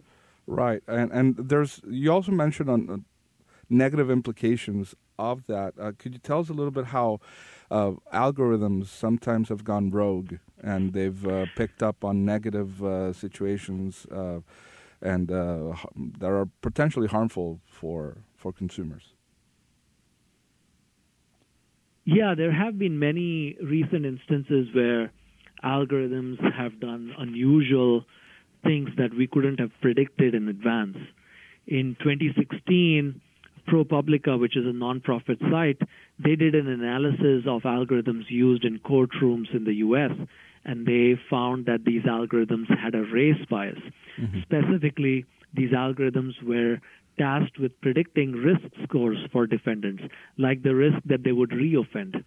Right, 0.47 0.83
and 0.87 1.11
and 1.11 1.37
there's 1.37 1.81
you 1.89 2.13
also 2.13 2.33
mentioned 2.33 2.71
on 2.71 2.91
uh, 2.91 2.97
negative 3.69 4.11
implications 4.11 4.95
of 5.19 5.47
that. 5.47 5.75
Uh, 5.81 5.93
could 5.99 6.13
you 6.13 6.19
tell 6.19 6.41
us 6.41 6.49
a 6.49 6.53
little 6.53 6.71
bit 6.71 6.87
how 6.87 7.21
uh, 7.71 7.93
algorithms 8.13 8.87
sometimes 8.87 9.49
have 9.49 9.65
gone 9.65 9.91
rogue 9.91 10.35
and 10.63 10.93
they've 10.93 11.27
uh, 11.27 11.47
picked 11.57 11.83
up 11.83 12.05
on 12.05 12.25
negative 12.25 12.85
uh, 12.85 13.13
situations 13.13 14.07
uh, 14.07 14.41
and 15.03 15.31
uh, 15.31 15.75
that 16.19 16.31
are 16.31 16.49
potentially 16.63 17.09
harmful 17.09 17.61
for 17.67 18.19
for 18.37 18.53
consumers? 18.53 19.15
Yeah, 22.05 22.35
there 22.37 22.53
have 22.53 22.79
been 22.79 23.01
many 23.01 23.57
recent 23.61 24.07
instances 24.07 24.69
where 24.73 25.11
algorithms 25.67 26.39
have 26.55 26.79
done 26.81 27.13
unusual 27.19 28.05
things 28.63 28.89
that 28.97 29.13
we 29.13 29.27
couldn't 29.27 29.59
have 29.61 29.71
predicted 29.83 30.35
in 30.35 30.49
advance 30.49 30.97
in 31.67 31.97
2016, 32.01 33.21
ProPublica, 33.69 34.39
which 34.39 34.57
is 34.57 34.65
a 34.65 34.71
nonprofit 34.71 35.41
site, 35.51 35.81
they 36.19 36.37
did 36.37 36.55
an 36.55 36.69
analysis 36.69 37.45
of 37.47 37.63
algorithms 37.63 38.25
used 38.29 38.65
in 38.65 38.79
courtrooms 38.79 39.55
in 39.55 39.65
the 39.65 39.75
U.S., 39.75 40.13
and 40.65 40.87
they 40.87 41.19
found 41.31 41.67
that 41.67 41.85
these 41.85 42.03
algorithms 42.03 42.67
had 42.69 42.95
a 42.95 43.03
race 43.03 43.45
bias. 43.49 43.79
Mm-hmm. 44.21 44.41
Specifically, 44.43 45.25
these 45.55 45.71
algorithms 45.71 46.41
were 46.43 46.81
tasked 47.19 47.59
with 47.59 47.81
predicting 47.81 48.33
risk 48.33 48.63
scores 48.85 49.19
for 49.33 49.47
defendants, 49.47 50.03
like 50.39 50.63
the 50.63 50.75
risk 50.75 50.99
that 51.07 51.23
they 51.23 51.33
would 51.33 51.51
reoffend. 51.51 52.25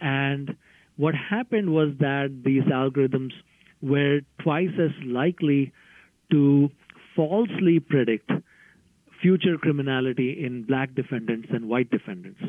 And 0.00 0.56
what 0.96 1.14
happened 1.14 1.72
was 1.72 1.90
that 1.98 2.42
these 2.44 2.62
algorithms 2.64 3.32
were 3.80 4.20
twice 4.42 4.70
as 4.78 4.90
likely 5.04 5.72
to 6.30 6.70
falsely 7.16 7.80
predict 7.80 8.30
future 9.20 9.56
criminality 9.56 10.44
in 10.44 10.64
black 10.64 10.94
defendants 10.94 11.48
and 11.50 11.68
white 11.68 11.90
defendants. 11.90 12.40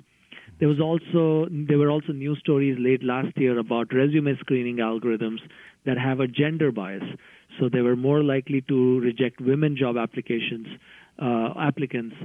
There 0.59 0.67
was 0.67 0.79
also 0.79 1.47
there 1.51 1.77
were 1.77 1.89
also 1.89 2.13
news 2.13 2.39
stories 2.39 2.77
late 2.79 3.03
last 3.03 3.37
year 3.37 3.57
about 3.57 3.93
resume 3.93 4.37
screening 4.39 4.77
algorithms 4.77 5.39
that 5.85 5.97
have 5.97 6.19
a 6.19 6.27
gender 6.27 6.71
bias. 6.71 7.03
So 7.59 7.69
they 7.69 7.81
were 7.81 7.95
more 7.95 8.23
likely 8.23 8.61
to 8.69 8.99
reject 8.99 9.41
women 9.41 9.75
job 9.75 9.97
applications 9.97 10.67
uh, 11.21 11.53
applicants 11.59 12.15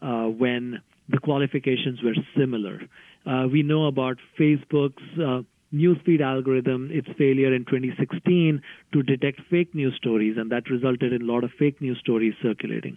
uh, 0.00 0.24
when 0.26 0.80
the 1.12 1.18
qualifications 1.18 2.02
were 2.02 2.14
similar. 2.36 2.80
Uh, 3.24 3.46
we 3.50 3.62
know 3.62 3.86
about 3.86 4.16
Facebook's 4.38 5.02
uh, 5.20 5.42
newsfeed 5.72 6.20
algorithm, 6.20 6.90
its 6.92 7.08
failure 7.16 7.54
in 7.54 7.64
2016 7.64 8.60
to 8.92 9.02
detect 9.02 9.40
fake 9.50 9.74
news 9.74 9.94
stories, 9.96 10.36
and 10.36 10.50
that 10.50 10.68
resulted 10.68 11.12
in 11.12 11.22
a 11.22 11.24
lot 11.24 11.44
of 11.44 11.50
fake 11.58 11.80
news 11.80 11.98
stories 11.98 12.34
circulating. 12.42 12.96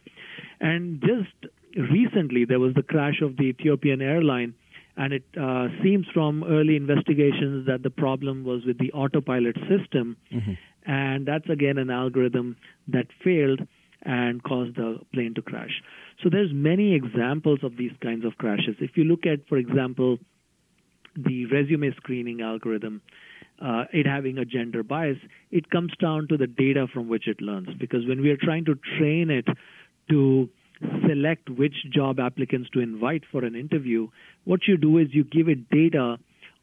And 0.60 1.02
just 1.02 1.54
recently, 1.92 2.46
there 2.46 2.60
was 2.60 2.74
the 2.74 2.84
crash 2.84 3.22
of 3.22 3.38
the 3.38 3.44
Ethiopian 3.44 4.02
airline, 4.02 4.54
and 4.98 5.14
it 5.14 5.24
uh, 5.40 5.68
seems 5.84 6.06
from 6.14 6.44
early 6.44 6.76
investigations 6.76 7.68
that 7.68 7.84
the 7.84 7.90
problem 7.90 8.44
was 8.44 8.66
with 8.66 8.78
the 8.78 8.92
autopilot 8.94 9.56
system, 9.70 10.18
mm-hmm. 10.34 10.54
and 10.90 11.26
that's 11.26 11.50
again 11.50 11.78
an 11.78 11.90
algorithm 11.90 12.56
that 12.88 13.08
failed 13.24 13.62
and 14.04 14.44
caused 14.44 14.76
the 14.76 15.00
plane 15.14 15.34
to 15.34 15.42
crash. 15.42 15.82
So 16.24 16.30
there's 16.30 16.52
many 16.54 16.94
examples 16.96 17.60
of 17.64 17.78
these 17.78 17.92
kinds 18.02 18.26
of 18.26 18.38
crashes. 18.38 18.76
If 18.80 18.92
you 18.96 19.04
look 19.04 19.26
at, 19.26 19.48
for 19.48 19.58
example, 19.58 20.18
the 21.16 21.46
resume 21.48 21.94
screening 21.98 22.42
algorithm, 22.42 23.02
uh, 23.62 23.86
it 23.94 24.06
having 24.06 24.38
a 24.38 24.46
gender 24.46 24.84
bias, 24.84 25.18
it 25.52 25.70
comes 25.70 25.94
down 26.02 26.28
to 26.30 26.38
the 26.38 26.48
data 26.48 26.88
from 26.94 27.08
which 27.08 27.28
it 27.28 27.42
learns. 27.42 27.70
Because 27.80 28.06
when 28.08 28.22
we 28.22 28.30
are 28.32 28.38
trying 28.38 28.66
to 28.66 28.76
train 28.98 29.30
it 29.30 29.48
to 30.10 30.50
select 31.08 31.50
which 31.50 31.76
job 31.94 32.20
applicants 32.20 32.70
to 32.72 32.80
invite 32.80 33.24
for 33.32 33.46
an 33.46 33.56
interview, 33.56 34.08
what 34.44 34.62
you 34.68 34.78
do 34.78 34.98
is 34.98 35.08
you 35.12 35.24
give 35.24 35.48
it 35.48 35.70
data 35.70 36.18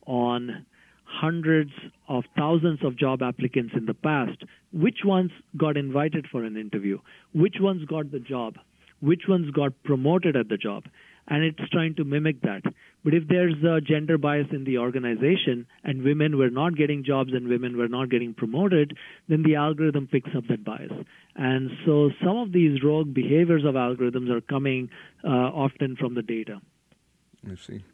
on 0.06 0.66
hundreds 1.04 1.70
of 2.08 2.24
thousands 2.36 2.80
of 2.82 2.96
job 2.98 3.22
applicants 3.22 3.74
in 3.76 3.86
the 3.86 3.94
past. 3.94 4.44
Which 4.72 4.98
ones 5.04 5.30
got 5.56 5.76
invited 5.76 6.26
for 6.30 6.44
an 6.44 6.56
interview? 6.56 6.98
Which 7.34 7.56
ones 7.60 7.84
got 7.86 8.10
the 8.10 8.20
job? 8.20 8.56
Which 9.02 9.22
ones 9.28 9.50
got 9.50 9.72
promoted 9.82 10.36
at 10.36 10.48
the 10.48 10.56
job? 10.56 10.84
and 11.28 11.44
it's 11.44 11.70
trying 11.70 11.94
to 11.96 12.04
mimic 12.04 12.40
that. 12.42 12.62
But 13.04 13.14
if 13.14 13.26
there's 13.28 13.62
a 13.64 13.80
gender 13.80 14.18
bias 14.18 14.48
in 14.52 14.64
the 14.64 14.78
organization 14.78 15.66
and 15.84 16.02
women 16.02 16.36
were 16.36 16.50
not 16.50 16.76
getting 16.76 17.04
jobs 17.04 17.30
and 17.32 17.48
women 17.48 17.76
were 17.76 17.88
not 17.88 18.10
getting 18.10 18.34
promoted, 18.34 18.96
then 19.28 19.42
the 19.42 19.56
algorithm 19.56 20.08
picks 20.10 20.30
up 20.36 20.44
that 20.48 20.64
bias. 20.64 20.92
And 21.36 21.70
so 21.86 22.10
some 22.24 22.36
of 22.36 22.52
these 22.52 22.82
rogue 22.82 23.14
behaviors 23.14 23.64
of 23.64 23.74
algorithms 23.74 24.30
are 24.30 24.40
coming 24.40 24.90
uh, 25.24 25.28
often 25.28 25.96
from 25.96 26.14
the 26.14 26.22
data. 26.22 26.60
I 27.50 27.54
see. 27.56 27.84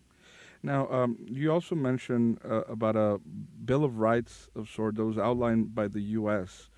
Now, 0.63 0.89
um, 0.91 1.19
you 1.27 1.53
also 1.53 1.75
mentioned 1.75 2.41
uh, 2.45 2.63
about 2.63 2.97
a 2.97 3.21
Bill 3.65 3.85
of 3.85 3.99
Rights 3.99 4.49
of 4.57 4.69
sort 4.69 4.97
that 4.97 5.05
was 5.05 5.17
outlined 5.17 5.75
by 5.75 5.87
the 5.87 6.01
U.S. 6.01 6.69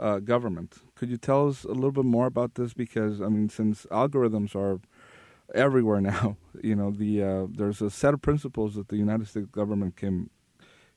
Uh, 0.00 0.18
government. 0.18 0.78
Could 0.98 1.10
you 1.10 1.16
tell 1.16 1.48
us 1.48 1.62
a 1.62 1.68
little 1.68 1.92
bit 1.92 2.04
more 2.04 2.26
about 2.26 2.56
this? 2.56 2.74
Because 2.74 3.22
I 3.22 3.28
mean, 3.28 3.48
since 3.48 3.86
algorithms 3.86 4.56
are 4.56 4.80
everywhere 5.54 6.00
now. 6.12 6.36
You 6.62 6.76
know, 6.76 6.90
the 6.90 7.22
uh, 7.22 7.46
there's 7.50 7.80
a 7.80 7.90
set 7.90 8.14
of 8.14 8.22
principles 8.22 8.74
that 8.74 8.88
the 8.88 8.96
United 8.96 9.28
States 9.28 9.46
government 9.50 9.96
came 9.96 10.30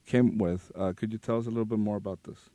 came 0.05 0.37
with. 0.37 0.71
Uh, 0.75 0.93
could 0.95 1.11
you 1.11 1.17
tell 1.17 1.37
us 1.37 1.45
a 1.45 1.49
little 1.49 1.65
bit 1.65 1.79
more 1.79 1.97
about 1.97 2.23
this? 2.23 2.49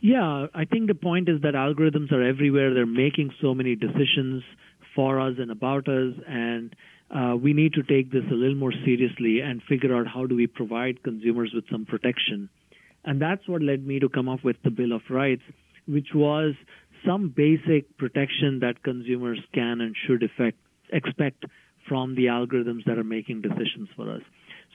Yeah, 0.00 0.46
I 0.52 0.64
think 0.64 0.88
the 0.88 0.94
point 0.94 1.28
is 1.28 1.40
that 1.42 1.54
algorithms 1.54 2.10
are 2.12 2.22
everywhere. 2.22 2.74
They're 2.74 2.86
making 2.86 3.30
so 3.40 3.54
many 3.54 3.76
decisions 3.76 4.42
for 4.96 5.20
us 5.20 5.34
and 5.38 5.50
about 5.50 5.88
us, 5.88 6.14
and 6.26 6.74
uh, 7.10 7.36
we 7.36 7.52
need 7.52 7.72
to 7.74 7.82
take 7.82 8.10
this 8.10 8.24
a 8.30 8.34
little 8.34 8.56
more 8.56 8.72
seriously 8.84 9.40
and 9.40 9.62
figure 9.62 9.96
out 9.96 10.08
how 10.08 10.26
do 10.26 10.34
we 10.34 10.48
provide 10.48 11.02
consumers 11.04 11.52
with 11.54 11.64
some 11.70 11.86
protection. 11.86 12.50
And 13.04 13.20
that's 13.20 13.46
what 13.48 13.62
led 13.62 13.86
me 13.86 13.98
to 14.00 14.08
come 14.08 14.28
up 14.28 14.44
with 14.44 14.56
the 14.62 14.70
Bill 14.70 14.92
of 14.92 15.02
Rights, 15.10 15.42
which 15.86 16.08
was 16.14 16.54
some 17.04 17.32
basic 17.36 17.96
protection 17.98 18.60
that 18.60 18.82
consumers 18.84 19.40
can 19.52 19.80
and 19.80 19.94
should 20.06 20.22
effect, 20.22 20.58
expect 20.92 21.44
from 21.88 22.14
the 22.14 22.26
algorithms 22.26 22.84
that 22.86 22.98
are 22.98 23.04
making 23.04 23.42
decisions 23.42 23.88
for 23.96 24.10
us. 24.10 24.22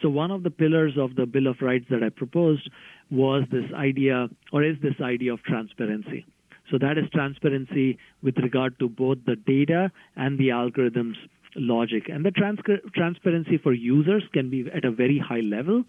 So 0.01 0.09
one 0.09 0.29
of 0.29 0.43
the 0.43 0.51
pillars 0.51 0.93
of 0.97 1.15
the 1.15 1.25
Bill 1.25 1.47
of 1.47 1.57
Rights 1.61 1.85
that 1.89 2.03
I 2.03 2.09
proposed 2.09 2.69
was 3.09 3.43
this 3.51 3.71
idea, 3.73 4.27
or 4.51 4.63
is 4.63 4.75
this 4.81 4.99
idea 5.01 5.33
of 5.33 5.41
transparency. 5.43 6.25
So 6.69 6.77
that 6.79 6.97
is 6.97 7.05
transparency 7.13 7.97
with 8.21 8.37
regard 8.37 8.77
to 8.79 8.89
both 8.89 9.19
the 9.25 9.37
data 9.37 9.91
and 10.15 10.37
the 10.37 10.49
algorithms 10.49 11.15
logic. 11.55 12.09
And 12.09 12.25
the 12.25 12.31
trans- 12.31 12.59
transparency 12.93 13.57
for 13.57 13.73
users 13.73 14.23
can 14.33 14.49
be 14.49 14.65
at 14.73 14.85
a 14.85 14.91
very 14.91 15.17
high 15.17 15.39
level. 15.39 15.83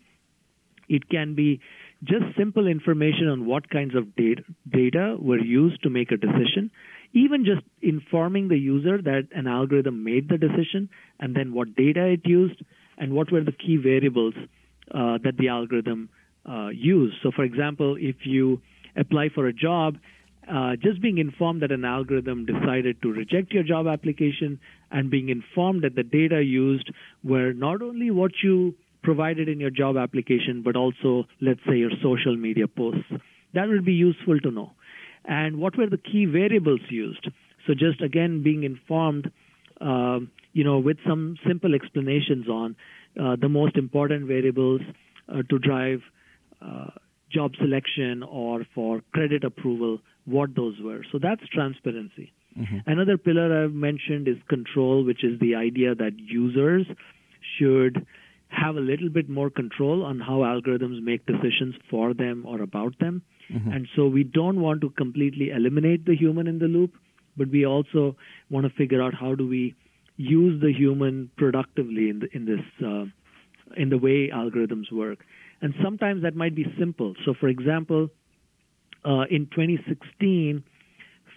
It 0.88 1.09
can 1.11 1.35
be 1.35 1.61
just 2.05 2.25
simple 2.37 2.67
information 2.67 3.28
on 3.28 3.47
what 3.47 3.69
kinds 3.71 3.95
of 3.95 4.14
data, 4.14 4.43
data 4.71 5.17
were 5.19 5.38
used 5.38 5.83
to 5.83 5.90
make 5.90 6.12
a 6.12 6.17
decision, 6.17 6.71
even 7.12 7.45
just 7.45 7.62
informing 7.83 8.49
the 8.49 8.59
user 8.59 9.02
that 9.02 9.28
an 9.33 9.47
algorithm 9.47 10.05
made 10.05 10.28
the 10.28 10.38
decision 10.38 10.88
and 11.19 11.35
then 11.35 11.52
what 11.52 11.75
data 11.75 12.07
it 12.07 12.21
used 12.25 12.62
and 12.99 13.12
what 13.12 13.33
were 13.33 13.43
the 13.43 13.52
key 13.52 13.76
variables 13.76 14.35
uh, 14.95 15.19
that 15.25 15.37
the 15.38 15.49
algorithm 15.49 16.09
uh, 16.49 16.69
used. 16.69 17.17
So, 17.23 17.31
for 17.35 17.45
example, 17.45 17.97
if 17.99 18.17
you 18.25 18.61
apply 18.97 19.28
for 19.35 19.47
a 19.47 19.52
job, 19.52 19.97
uh, 20.50 20.76
just 20.76 21.02
being 21.02 21.19
informed 21.19 21.62
that 21.62 21.73
an 21.73 21.85
algorithm 21.85 22.47
decided 22.47 23.02
to 23.02 23.12
reject 23.12 23.52
your 23.52 23.62
job 23.62 23.87
application 23.87 24.59
and 24.90 25.11
being 25.11 25.28
informed 25.28 25.83
that 25.83 25.95
the 25.95 26.02
data 26.02 26.43
used 26.43 26.90
were 27.23 27.52
not 27.52 27.83
only 27.83 28.11
what 28.11 28.33
you 28.43 28.75
provided 29.09 29.49
in 29.49 29.59
your 29.59 29.71
job 29.71 29.97
application, 29.97 30.61
but 30.62 30.77
also, 30.77 31.25
let's 31.41 31.61
say, 31.67 31.77
your 31.79 31.91
social 32.03 32.37
media 32.37 32.69
posts. 32.69 33.11
That 33.55 33.67
would 33.69 33.87
be 33.87 33.95
useful 33.95 34.38
to 34.41 34.50
know. 34.50 34.73
And 35.25 35.57
what 35.57 35.79
were 35.79 35.87
the 35.87 35.97
key 35.97 36.27
variables 36.27 36.81
used? 36.91 37.27
So, 37.67 37.73
just 37.73 38.03
again, 38.03 38.43
being 38.43 38.65
informed, 38.65 39.31
uh, 39.81 40.19
you 40.53 40.62
know, 40.62 40.79
with 40.79 40.99
some 41.09 41.38
simple 41.47 41.75
explanations 41.75 42.49
on 42.50 42.77
uh, 43.19 43.37
the 43.41 43.49
most 43.49 43.79
important 43.79 44.27
variables 44.27 44.83
uh, 45.31 45.41
to 45.49 45.59
drive 45.59 46.00
uh, 46.61 46.91
job 47.33 47.53
selection 47.59 48.23
or 48.23 48.67
for 48.75 49.00
credit 49.15 49.43
approval, 49.43 50.00
what 50.27 50.55
those 50.55 50.75
were. 50.85 51.03
So, 51.11 51.19
that's 51.19 51.49
transparency. 51.49 52.31
Mm-hmm. 52.61 52.79
Another 52.87 53.17
pillar 53.17 53.65
I've 53.65 53.73
mentioned 53.73 54.29
is 54.29 54.37
control, 54.50 55.03
which 55.03 55.25
is 55.25 55.41
the 55.41 55.55
idea 55.55 55.95
that 55.95 56.12
users 56.19 56.87
should 57.57 58.07
have 58.49 58.76
a 58.76 58.81
little 58.81 59.09
bit 59.09 59.28
more 59.28 59.50
control 59.50 60.05
on 60.05 60.21
how 60.21 60.38
algorithms 60.38 61.02
make 61.02 61.26
decisions 61.26 61.75
for 61.90 62.14
them 62.14 62.45
or 62.47 62.62
about 62.62 62.99
them. 62.99 63.23
Mm-hmm. 63.52 63.71
And 63.71 63.88
so 63.95 64.07
we 64.07 64.25
don't 64.25 64.61
want 64.61 64.81
to 64.81 64.90
completely 64.90 65.50
eliminate 65.50 66.07
the 66.07 66.17
human 66.17 66.47
in 66.47 66.59
the 66.59 66.67
loop, 66.67 66.95
but 67.37 67.50
we 67.50 67.67
also 67.67 68.17
want 68.50 68.67
to 68.67 68.73
figure 68.73 69.02
out 69.02 69.14
how 69.14 69.35
do 69.35 69.47
we 69.47 69.75
use 70.17 70.61
the 70.61 70.73
human 70.73 71.31
productively 71.37 72.11
in 72.11 72.21
the, 72.21 72.28
in 72.33 72.45
this 72.45 72.87
uh, 72.87 73.05
in 73.76 73.90
the 73.90 73.99
way 73.99 74.31
algorithms 74.35 74.90
work. 74.90 75.19
And 75.61 75.75
sometimes 75.83 76.23
that 76.23 76.35
might 76.35 76.55
be 76.55 76.64
simple. 76.78 77.14
So, 77.25 77.35
for 77.38 77.49
example, 77.49 78.09
uh, 79.05 79.25
in 79.31 79.47
2016, 79.47 80.64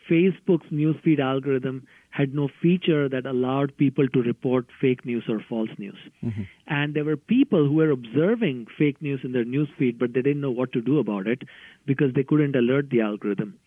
Facebook's 0.09 0.69
newsfeed 0.71 1.19
algorithm 1.19 1.87
had 2.09 2.33
no 2.33 2.49
feature 2.61 3.07
that 3.07 3.25
allowed 3.25 3.75
people 3.77 4.07
to 4.09 4.21
report 4.21 4.67
fake 4.79 5.05
news 5.05 5.23
or 5.29 5.43
false 5.47 5.69
news. 5.77 5.97
Mm-hmm. 6.23 6.41
And 6.67 6.93
there 6.93 7.05
were 7.05 7.17
people 7.17 7.67
who 7.67 7.75
were 7.75 7.91
observing 7.91 8.67
fake 8.77 9.01
news 9.01 9.21
in 9.23 9.31
their 9.31 9.45
newsfeed, 9.45 9.97
but 9.97 10.13
they 10.13 10.21
didn't 10.21 10.41
know 10.41 10.51
what 10.51 10.73
to 10.73 10.81
do 10.81 10.99
about 10.99 11.27
it 11.27 11.43
because 11.85 12.13
they 12.13 12.23
couldn't 12.23 12.55
alert 12.55 12.89
the 12.89 13.01
algorithm. 13.01 13.57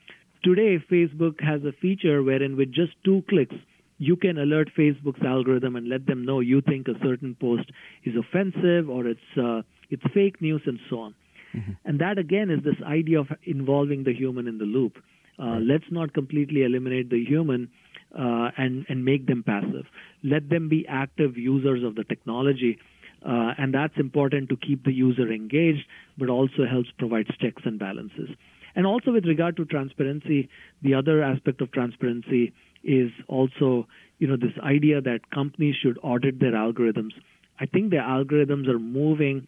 Today, 0.42 0.78
Facebook 0.90 1.40
has 1.40 1.62
a 1.64 1.72
feature 1.72 2.22
wherein 2.22 2.56
with 2.56 2.70
just 2.72 2.92
two 3.02 3.22
clicks, 3.30 3.56
you 3.98 4.16
can 4.16 4.38
alert 4.38 4.70
Facebook's 4.76 5.22
algorithm 5.24 5.76
and 5.76 5.88
let 5.88 6.06
them 6.06 6.24
know 6.24 6.40
you 6.40 6.60
think 6.60 6.88
a 6.88 6.98
certain 7.02 7.34
post 7.40 7.70
is 8.04 8.14
offensive 8.16 8.90
or 8.90 9.06
it's 9.06 9.38
uh, 9.40 9.62
it's 9.90 10.02
fake 10.12 10.42
news 10.42 10.62
and 10.66 10.78
so 10.90 10.98
on. 11.00 11.14
Mm-hmm. 11.54 11.72
And 11.84 12.00
that 12.00 12.18
again 12.18 12.50
is 12.50 12.62
this 12.64 12.82
idea 12.84 13.20
of 13.20 13.28
involving 13.44 14.04
the 14.04 14.12
human 14.12 14.48
in 14.48 14.58
the 14.58 14.64
loop. 14.64 14.98
Uh, 15.38 15.58
let's 15.60 15.84
not 15.90 16.14
completely 16.14 16.62
eliminate 16.62 17.10
the 17.10 17.24
human 17.24 17.68
uh, 18.16 18.50
and 18.56 18.86
and 18.88 19.04
make 19.04 19.26
them 19.26 19.42
passive. 19.42 19.86
Let 20.22 20.48
them 20.48 20.68
be 20.68 20.86
active 20.88 21.36
users 21.36 21.82
of 21.82 21.94
the 21.94 22.04
technology. 22.04 22.78
Uh, 23.26 23.54
and 23.56 23.72
that's 23.72 23.94
important 23.96 24.50
to 24.50 24.56
keep 24.56 24.84
the 24.84 24.92
user 24.92 25.32
engaged, 25.32 25.86
but 26.18 26.28
also 26.28 26.66
helps 26.70 26.90
provide 26.98 27.26
checks 27.40 27.62
and 27.64 27.78
balances. 27.78 28.28
And 28.76 28.86
also, 28.86 29.12
with 29.12 29.24
regard 29.24 29.56
to 29.56 29.64
transparency, 29.64 30.48
the 30.82 30.94
other 30.94 31.22
aspect 31.22 31.60
of 31.60 31.72
transparency 31.72 32.52
is 32.82 33.10
also, 33.28 33.86
you 34.18 34.26
know, 34.26 34.36
this 34.36 34.52
idea 34.62 35.00
that 35.00 35.30
companies 35.32 35.74
should 35.82 35.98
audit 36.02 36.38
their 36.38 36.52
algorithms. 36.52 37.12
I 37.58 37.66
think 37.66 37.90
the 37.90 37.96
algorithms 37.96 38.68
are 38.68 38.78
moving 38.78 39.46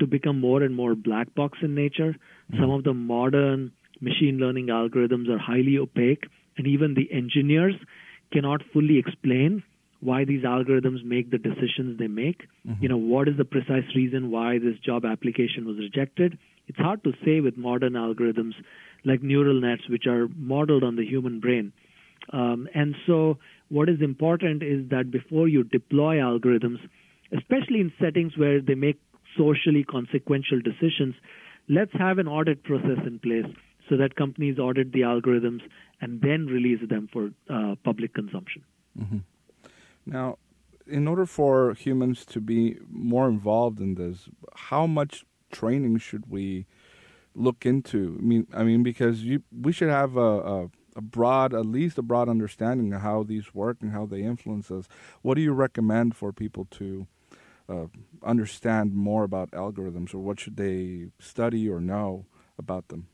to 0.00 0.06
become 0.06 0.40
more 0.40 0.62
and 0.62 0.74
more 0.74 0.94
black 0.94 1.34
box 1.34 1.58
in 1.62 1.74
nature. 1.74 2.16
Mm-hmm. 2.52 2.60
Some 2.60 2.70
of 2.70 2.84
the 2.84 2.94
modern 2.94 3.72
machine 4.00 4.38
learning 4.38 4.66
algorithms 4.66 5.28
are 5.28 5.38
highly 5.38 5.78
opaque, 5.78 6.24
and 6.56 6.66
even 6.66 6.94
the 6.94 7.12
engineers 7.12 7.74
cannot 8.32 8.62
fully 8.72 8.98
explain 8.98 9.62
why 10.00 10.24
these 10.24 10.42
algorithms 10.42 11.02
make 11.04 11.30
the 11.30 11.38
decisions 11.38 11.98
they 11.98 12.08
make. 12.08 12.42
Mm-hmm. 12.68 12.82
You 12.82 12.88
know, 12.90 12.96
what 12.96 13.28
is 13.28 13.36
the 13.36 13.44
precise 13.44 13.84
reason 13.96 14.30
why 14.30 14.58
this 14.58 14.78
job 14.84 15.04
application 15.04 15.64
was 15.64 15.78
rejected? 15.78 16.38
It's 16.68 16.78
hard 16.78 17.02
to 17.04 17.12
say 17.24 17.40
with 17.40 17.56
modern 17.56 17.94
algorithms 17.94 18.52
like 19.04 19.22
neural 19.22 19.60
nets, 19.60 19.88
which 19.88 20.06
are 20.06 20.28
modeled 20.36 20.82
on 20.82 20.96
the 20.96 21.06
human 21.06 21.40
brain. 21.40 21.72
Um, 22.32 22.68
and 22.74 22.94
so, 23.06 23.38
what 23.68 23.88
is 23.88 24.00
important 24.00 24.62
is 24.62 24.88
that 24.90 25.10
before 25.10 25.48
you 25.48 25.62
deploy 25.64 26.16
algorithms, 26.16 26.78
especially 27.36 27.80
in 27.80 27.92
settings 28.00 28.36
where 28.36 28.60
they 28.60 28.74
make 28.74 28.98
socially 29.36 29.84
consequential 29.84 30.60
decisions, 30.60 31.14
let's 31.68 31.92
have 31.94 32.18
an 32.18 32.28
audit 32.28 32.62
process 32.62 32.98
in 33.06 33.18
place 33.18 33.50
so 33.88 33.96
that 33.96 34.16
companies 34.16 34.58
audit 34.58 34.92
the 34.92 35.00
algorithms 35.00 35.62
and 36.00 36.20
then 36.20 36.46
release 36.46 36.80
them 36.88 37.08
for 37.12 37.30
uh, 37.50 37.74
public 37.84 38.14
consumption. 38.14 38.62
Mm-hmm. 38.98 39.18
Now, 40.06 40.38
in 40.86 41.08
order 41.08 41.26
for 41.26 41.74
humans 41.74 42.24
to 42.26 42.40
be 42.40 42.78
more 42.90 43.28
involved 43.28 43.80
in 43.80 43.94
this, 43.94 44.28
how 44.54 44.86
much 44.86 45.24
training 45.50 45.98
should 45.98 46.30
we 46.30 46.66
look 47.34 47.64
into? 47.64 48.16
I 48.18 48.22
mean, 48.22 48.46
I 48.54 48.62
mean, 48.64 48.82
because 48.82 49.22
you, 49.22 49.42
we 49.50 49.72
should 49.72 49.88
have 49.88 50.16
a, 50.16 50.20
a, 50.20 50.70
a, 50.96 51.00
broad, 51.00 51.54
at 51.54 51.66
least 51.66 51.98
a 51.98 52.02
broad 52.02 52.28
understanding 52.28 52.92
of 52.92 53.00
how 53.00 53.22
these 53.22 53.54
work 53.54 53.78
and 53.80 53.92
how 53.92 54.06
they 54.06 54.22
influence 54.22 54.70
us. 54.70 54.86
What 55.22 55.34
do 55.34 55.40
you 55.40 55.52
recommend 55.52 56.16
for 56.16 56.32
people 56.32 56.66
to 56.72 57.06
uh, 57.68 57.86
understand 58.22 58.94
more 58.94 59.24
about 59.24 59.50
algorithms, 59.52 60.14
or 60.14 60.18
what 60.18 60.38
should 60.38 60.56
they 60.56 61.06
study 61.18 61.68
or 61.68 61.80
know 61.80 62.26
about 62.58 62.88
them? 62.88 63.08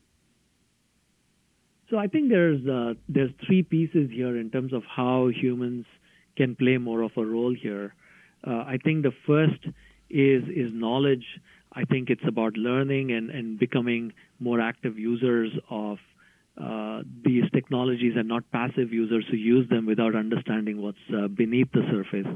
So 1.91 1.97
I 1.97 2.07
think 2.07 2.29
there's 2.29 2.65
uh, 2.65 2.93
there's 3.09 3.31
three 3.45 3.63
pieces 3.63 4.09
here 4.09 4.37
in 4.37 4.49
terms 4.49 4.71
of 4.71 4.83
how 4.85 5.27
humans 5.27 5.85
can 6.37 6.55
play 6.55 6.77
more 6.77 7.01
of 7.01 7.11
a 7.17 7.25
role 7.25 7.53
here. 7.53 7.93
Uh, 8.47 8.63
I 8.65 8.77
think 8.81 9.03
the 9.03 9.11
first 9.27 9.61
is 10.09 10.43
is 10.47 10.71
knowledge. 10.73 11.25
I 11.73 11.83
think 11.83 12.09
it's 12.09 12.25
about 12.25 12.55
learning 12.55 13.11
and, 13.11 13.29
and 13.29 13.59
becoming 13.59 14.13
more 14.39 14.61
active 14.61 14.97
users 14.97 15.51
of 15.69 15.97
uh, 16.57 17.03
these 17.25 17.43
technologies 17.53 18.13
and 18.15 18.27
not 18.27 18.49
passive 18.51 18.93
users 18.93 19.25
who 19.29 19.37
use 19.37 19.67
them 19.69 19.85
without 19.85 20.15
understanding 20.15 20.81
what's 20.81 20.97
uh, 21.13 21.27
beneath 21.27 21.71
the 21.73 21.83
surface. 21.91 22.27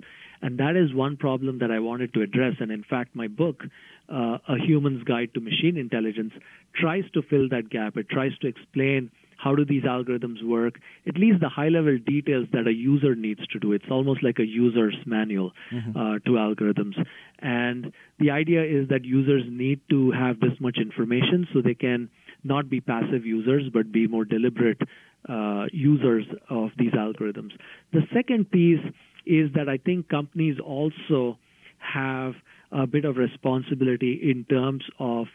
And 0.41 0.57
that 0.57 0.75
is 0.75 0.93
one 0.93 1.15
problem 1.17 1.59
that 1.59 1.71
I 1.71 1.79
wanted 1.79 2.13
to 2.13 2.21
address. 2.21 2.55
And 2.59 2.71
in 2.71 2.83
fact, 2.83 3.15
my 3.15 3.27
book, 3.27 3.63
uh, 4.09 4.37
A 4.47 4.57
Human's 4.57 5.03
Guide 5.03 5.33
to 5.33 5.39
Machine 5.41 5.77
Intelligence, 5.77 6.33
tries 6.73 7.03
to 7.13 7.21
fill 7.21 7.49
that 7.49 7.69
gap. 7.69 7.97
It 7.97 8.09
tries 8.09 8.37
to 8.39 8.47
explain 8.47 9.11
how 9.45 9.53
do 9.53 9.63
these 9.63 9.83
algorithms 9.83 10.43
work, 10.43 10.79
at 11.07 11.17
least 11.17 11.39
the 11.39 11.49
high 11.49 11.69
level 11.69 11.95
details 11.99 12.47
that 12.51 12.65
a 12.65 12.73
user 12.73 13.13
needs 13.13 13.45
to 13.53 13.59
do. 13.59 13.73
It's 13.73 13.85
almost 13.91 14.23
like 14.23 14.39
a 14.39 14.45
user's 14.45 14.97
manual 15.05 15.51
mm-hmm. 15.71 15.95
uh, 15.95 16.19
to 16.25 16.31
algorithms. 16.31 16.95
And 17.37 17.93
the 18.19 18.31
idea 18.31 18.63
is 18.63 18.89
that 18.89 19.05
users 19.05 19.43
need 19.47 19.81
to 19.91 20.09
have 20.11 20.39
this 20.39 20.59
much 20.59 20.77
information 20.81 21.47
so 21.53 21.61
they 21.61 21.75
can 21.75 22.09
not 22.43 22.71
be 22.71 22.81
passive 22.81 23.23
users, 23.23 23.63
but 23.71 23.91
be 23.91 24.07
more 24.07 24.25
deliberate 24.25 24.81
uh, 25.29 25.65
users 25.71 26.25
of 26.49 26.69
these 26.79 26.93
algorithms. 26.93 27.51
The 27.93 28.01
second 28.15 28.49
piece 28.49 28.83
is 29.27 29.51
that 29.53 29.69
I 29.69 29.77
think 29.77 30.09
companies 30.09 30.57
also 30.59 31.37
have 31.77 32.33
a 32.71 32.87
bit 32.87 33.05
of 33.05 33.17
responsibility 33.17 34.19
in 34.23 34.43
terms 34.45 34.83
of 34.97 35.27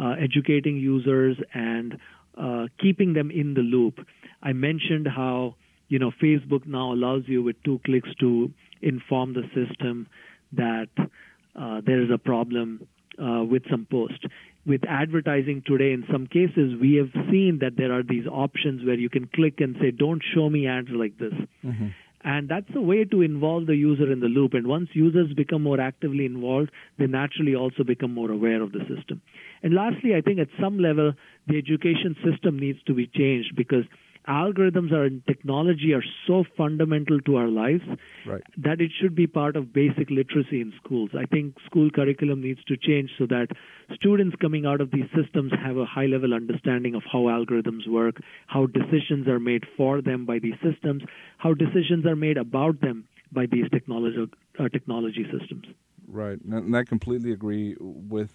uh, 0.00 0.14
educating 0.22 0.76
users 0.76 1.36
and 1.54 1.98
uh, 2.36 2.66
keeping 2.80 3.14
them 3.14 3.30
in 3.30 3.54
the 3.54 3.60
loop. 3.60 4.06
I 4.42 4.52
mentioned 4.52 5.06
how 5.08 5.54
you 5.88 5.98
know 5.98 6.12
Facebook 6.22 6.66
now 6.66 6.92
allows 6.92 7.22
you 7.26 7.42
with 7.42 7.56
two 7.64 7.80
clicks 7.84 8.08
to 8.20 8.50
inform 8.82 9.34
the 9.34 9.42
system 9.54 10.06
that 10.52 10.88
uh, 10.98 11.80
there 11.84 12.02
is 12.02 12.10
a 12.12 12.18
problem 12.18 12.86
uh, 13.18 13.44
with 13.44 13.62
some 13.70 13.86
post. 13.90 14.24
With 14.66 14.82
advertising 14.86 15.62
today, 15.66 15.92
in 15.92 16.04
some 16.12 16.26
cases, 16.26 16.74
we 16.80 16.96
have 16.96 17.10
seen 17.30 17.58
that 17.62 17.76
there 17.76 17.92
are 17.92 18.02
these 18.02 18.26
options 18.26 18.84
where 18.84 18.98
you 18.98 19.08
can 19.08 19.26
click 19.34 19.60
and 19.60 19.76
say, 19.80 19.90
"Don't 19.90 20.22
show 20.34 20.50
me 20.50 20.66
ads 20.66 20.90
like 20.90 21.18
this." 21.18 21.32
Mm-hmm. 21.64 21.88
And 22.24 22.48
that's 22.48 22.68
a 22.74 22.80
way 22.80 23.04
to 23.04 23.22
involve 23.22 23.66
the 23.66 23.76
user 23.76 24.10
in 24.10 24.20
the 24.20 24.26
loop. 24.26 24.52
And 24.54 24.66
once 24.66 24.88
users 24.92 25.32
become 25.34 25.62
more 25.62 25.80
actively 25.80 26.26
involved, 26.26 26.70
they 26.98 27.06
naturally 27.06 27.54
also 27.54 27.84
become 27.84 28.12
more 28.12 28.30
aware 28.30 28.60
of 28.60 28.72
the 28.72 28.80
system. 28.80 29.22
And 29.62 29.72
lastly, 29.72 30.14
I 30.16 30.20
think 30.20 30.38
at 30.40 30.48
some 30.60 30.78
level, 30.78 31.12
the 31.48 31.58
education 31.58 32.16
system 32.24 32.58
needs 32.58 32.82
to 32.84 32.94
be 32.94 33.06
changed 33.06 33.56
because 33.56 33.84
algorithms 34.28 34.92
are 34.92 35.08
technology 35.26 35.92
are 35.94 36.04
so 36.26 36.44
fundamental 36.56 37.18
to 37.22 37.36
our 37.36 37.48
lives 37.48 37.84
right. 38.26 38.42
that 38.58 38.80
it 38.80 38.90
should 39.00 39.14
be 39.14 39.26
part 39.26 39.56
of 39.56 39.72
basic 39.72 40.10
literacy 40.10 40.60
in 40.60 40.72
schools. 40.84 41.10
I 41.18 41.24
think 41.24 41.54
school 41.64 41.90
curriculum 41.90 42.42
needs 42.42 42.62
to 42.64 42.76
change 42.76 43.10
so 43.18 43.26
that 43.26 43.48
students 43.94 44.36
coming 44.40 44.66
out 44.66 44.82
of 44.82 44.90
these 44.90 45.08
systems 45.16 45.52
have 45.64 45.78
a 45.78 45.86
high 45.86 46.06
level 46.06 46.34
understanding 46.34 46.94
of 46.94 47.02
how 47.10 47.20
algorithms 47.20 47.88
work, 47.88 48.16
how 48.46 48.66
decisions 48.66 49.26
are 49.28 49.40
made 49.40 49.64
for 49.76 50.02
them 50.02 50.26
by 50.26 50.38
these 50.38 50.56
systems, 50.62 51.02
how 51.38 51.54
decisions 51.54 52.04
are 52.04 52.16
made 52.16 52.36
about 52.36 52.80
them 52.82 53.08
by 53.32 53.46
these 53.46 53.68
technology 53.70 54.30
uh, 54.58 54.68
technology 54.68 55.26
systems. 55.30 55.66
Right, 56.06 56.38
and 56.40 56.76
I 56.76 56.84
completely 56.84 57.32
agree 57.32 57.76
with 57.78 58.32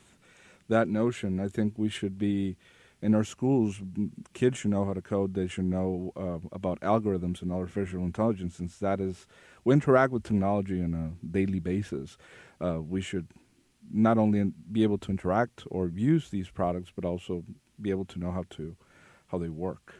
that 0.69 0.87
notion. 0.87 1.39
I 1.39 1.47
think 1.47 1.73
we 1.77 1.89
should 1.89 2.17
be 2.17 2.55
in 3.03 3.13
our 3.13 3.25
schools, 3.25 3.81
kids 4.33 4.59
should 4.59 4.71
know 4.71 4.85
how 4.85 4.93
to 4.93 5.01
code. 5.01 5.33
They 5.33 5.47
should 5.47 5.65
know 5.65 6.13
uh, 6.15 6.39
about 6.53 6.79
algorithms 6.79 7.41
and 7.41 7.51
artificial 7.51 8.01
intelligence, 8.01 8.55
since 8.55 8.79
that 8.79 9.01
is 9.01 9.27
we 9.65 9.73
interact 9.73 10.13
with 10.13 10.23
technology 10.23 10.81
on 10.81 10.93
a 10.93 11.27
daily 11.37 11.59
basis. 11.59 12.17
Uh, 12.61 12.79
we 12.81 13.01
should 13.01 13.27
not 13.91 14.17
only 14.17 14.53
be 14.71 14.83
able 14.83 14.97
to 14.99 15.11
interact 15.11 15.65
or 15.69 15.89
use 15.89 16.29
these 16.29 16.49
products, 16.49 16.91
but 16.95 17.03
also 17.03 17.43
be 17.81 17.89
able 17.89 18.05
to 18.05 18.19
know 18.19 18.31
how 18.31 18.45
to 18.51 18.77
how 19.27 19.37
they 19.37 19.49
work. 19.49 19.95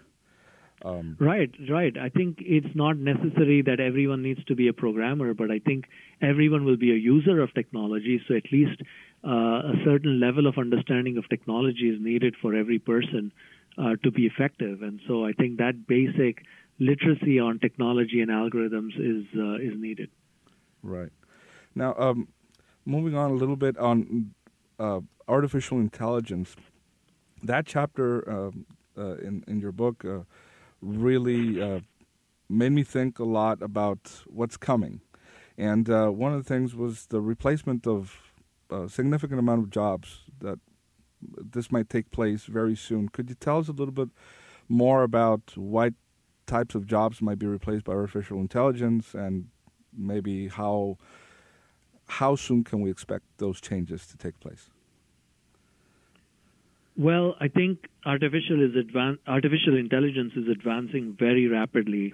Um, 0.86 1.18
right, 1.20 1.52
right. 1.70 1.96
I 1.98 2.10
think 2.10 2.40
it's 2.42 2.76
not 2.76 2.98
necessary 2.98 3.62
that 3.64 3.80
everyone 3.80 4.22
needs 4.22 4.44
to 4.46 4.56
be 4.56 4.68
a 4.68 4.74
programmer, 4.74 5.34
but 5.34 5.50
I 5.50 5.60
think 5.60 5.86
everyone 6.22 6.66
will 6.66 6.78
be 6.78 6.92
a 6.92 6.96
user 6.96 7.42
of 7.42 7.54
technology. 7.54 8.22
So 8.28 8.36
at 8.36 8.52
least 8.52 8.82
a 9.24 9.74
certain 9.86 10.20
level 10.20 10.48
of 10.48 10.58
understanding 10.58 11.18
of 11.18 11.28
technology 11.30 11.90
is 11.90 12.00
needed 12.02 12.36
for 12.42 12.54
every 12.54 12.80
person 12.80 13.32
uh, 13.78 13.96
to 14.04 14.12
be 14.12 14.26
effective. 14.26 14.82
And 14.82 15.00
so 15.08 15.26
I 15.26 15.34
think 15.34 15.58
that 15.58 15.88
basic 15.88 16.44
literacy 16.80 17.40
on 17.40 17.60
technology 17.60 18.22
and 18.22 18.30
algorithms 18.30 18.94
is 18.98 19.26
uh, 19.38 19.56
is 19.56 19.74
needed. 19.80 20.10
Right. 20.82 21.12
Now, 21.76 21.96
um, 21.98 22.28
moving 22.86 23.16
on 23.16 23.32
a 23.32 23.34
little 23.34 23.56
bit 23.56 23.78
on 23.78 24.34
uh, 24.80 25.00
artificial 25.28 25.80
intelligence. 25.80 26.56
That 27.42 27.66
chapter 27.66 28.30
um, 28.30 28.66
uh, 28.98 29.16
in 29.18 29.44
in 29.48 29.60
your 29.60 29.72
book 29.72 30.04
uh, 30.06 30.20
really 30.82 31.82
made 32.50 32.72
me 32.72 32.84
think 32.84 33.20
a 33.20 33.24
lot 33.24 33.62
about 33.62 34.24
what's 34.28 34.58
coming. 34.58 35.02
And 35.58 35.88
one 35.88 36.34
of 36.34 36.44
the 36.44 36.48
things 36.48 36.76
was 36.76 37.08
the 37.08 37.22
replacement 37.22 37.88
of 37.88 38.23
a 38.74 38.90
significant 38.90 39.40
amount 39.40 39.62
of 39.62 39.70
jobs 39.70 40.22
that 40.40 40.60
this 41.22 41.72
might 41.72 41.90
take 41.90 42.12
place 42.12 42.46
very 42.46 42.76
soon. 42.76 43.10
Could 43.10 43.30
you 43.30 43.36
tell 43.36 43.60
us 43.60 43.68
a 43.68 43.72
little 43.72 43.94
bit 43.94 44.10
more 44.68 45.04
about 45.04 45.54
what 45.56 45.94
types 46.46 46.76
of 46.76 46.86
jobs 46.86 47.22
might 47.22 47.40
be 47.40 47.46
replaced 47.46 47.86
by 47.86 47.94
artificial 47.94 48.40
intelligence 48.40 49.14
and 49.14 49.48
maybe 49.96 50.48
how 50.48 50.98
how 52.08 52.36
soon 52.36 52.64
can 52.64 52.82
we 52.82 52.92
expect 52.92 53.24
those 53.38 53.62
changes 53.62 54.06
to 54.08 54.18
take 54.18 54.40
place? 54.40 54.70
Well, 56.98 57.36
I 57.40 57.48
think 57.48 57.88
artificial 58.06 58.62
is 58.62 58.76
advan- 58.76 59.18
artificial 59.26 59.78
intelligence 59.78 60.34
is 60.36 60.48
advancing 60.48 61.16
very 61.18 61.48
rapidly, 61.48 62.14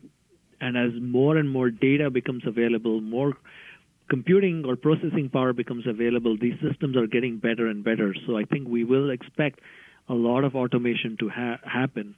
and 0.62 0.78
as 0.78 0.92
more 1.02 1.38
and 1.38 1.50
more 1.50 1.70
data 1.70 2.10
becomes 2.10 2.44
available, 2.46 3.02
more 3.02 3.34
computing 4.10 4.66
or 4.66 4.76
processing 4.76 5.30
power 5.32 5.54
becomes 5.54 5.86
available, 5.88 6.38
these 6.40 6.60
systems 6.68 6.98
are 6.98 7.08
getting 7.08 7.38
better 7.38 7.68
and 7.68 7.84
better. 7.84 8.14
So 8.26 8.38
I 8.38 8.44
think 8.44 8.68
we 8.68 8.84
will 8.84 9.10
expect 9.10 9.60
a 10.08 10.14
lot 10.14 10.44
of 10.44 10.56
automation 10.56 11.18
to 11.20 11.30
ha- 11.30 11.60
happen. 11.64 12.16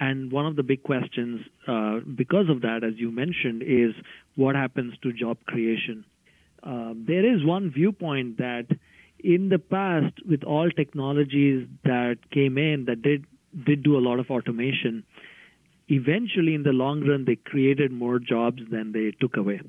And 0.00 0.30
one 0.30 0.46
of 0.46 0.56
the 0.56 0.62
big 0.62 0.82
questions, 0.82 1.40
uh, 1.66 2.00
because 2.16 2.48
of 2.48 2.62
that, 2.62 2.84
as 2.84 2.94
you 2.96 3.10
mentioned, 3.10 3.62
is 3.62 3.94
what 4.36 4.54
happens 4.54 4.94
to 5.02 5.12
job 5.12 5.38
creation. 5.46 6.04
Uh, 6.62 6.94
there 6.94 7.34
is 7.34 7.44
one 7.44 7.70
viewpoint 7.70 8.38
that 8.38 8.66
in 9.18 9.48
the 9.48 9.58
past, 9.58 10.14
with 10.28 10.44
all 10.44 10.70
technologies 10.70 11.66
that 11.84 12.18
came 12.30 12.56
in 12.58 12.84
that 12.86 13.02
did 13.02 13.24
did 13.64 13.82
do 13.82 13.96
a 13.96 14.02
lot 14.08 14.20
of 14.20 14.30
automation, 14.30 15.02
eventually 15.88 16.54
in 16.54 16.62
the 16.62 16.72
long 16.72 17.00
run 17.06 17.24
they 17.24 17.34
created 17.36 17.90
more 17.90 18.18
jobs 18.18 18.62
than 18.70 18.92
they 18.92 19.10
took 19.20 19.36
away. 19.36 19.60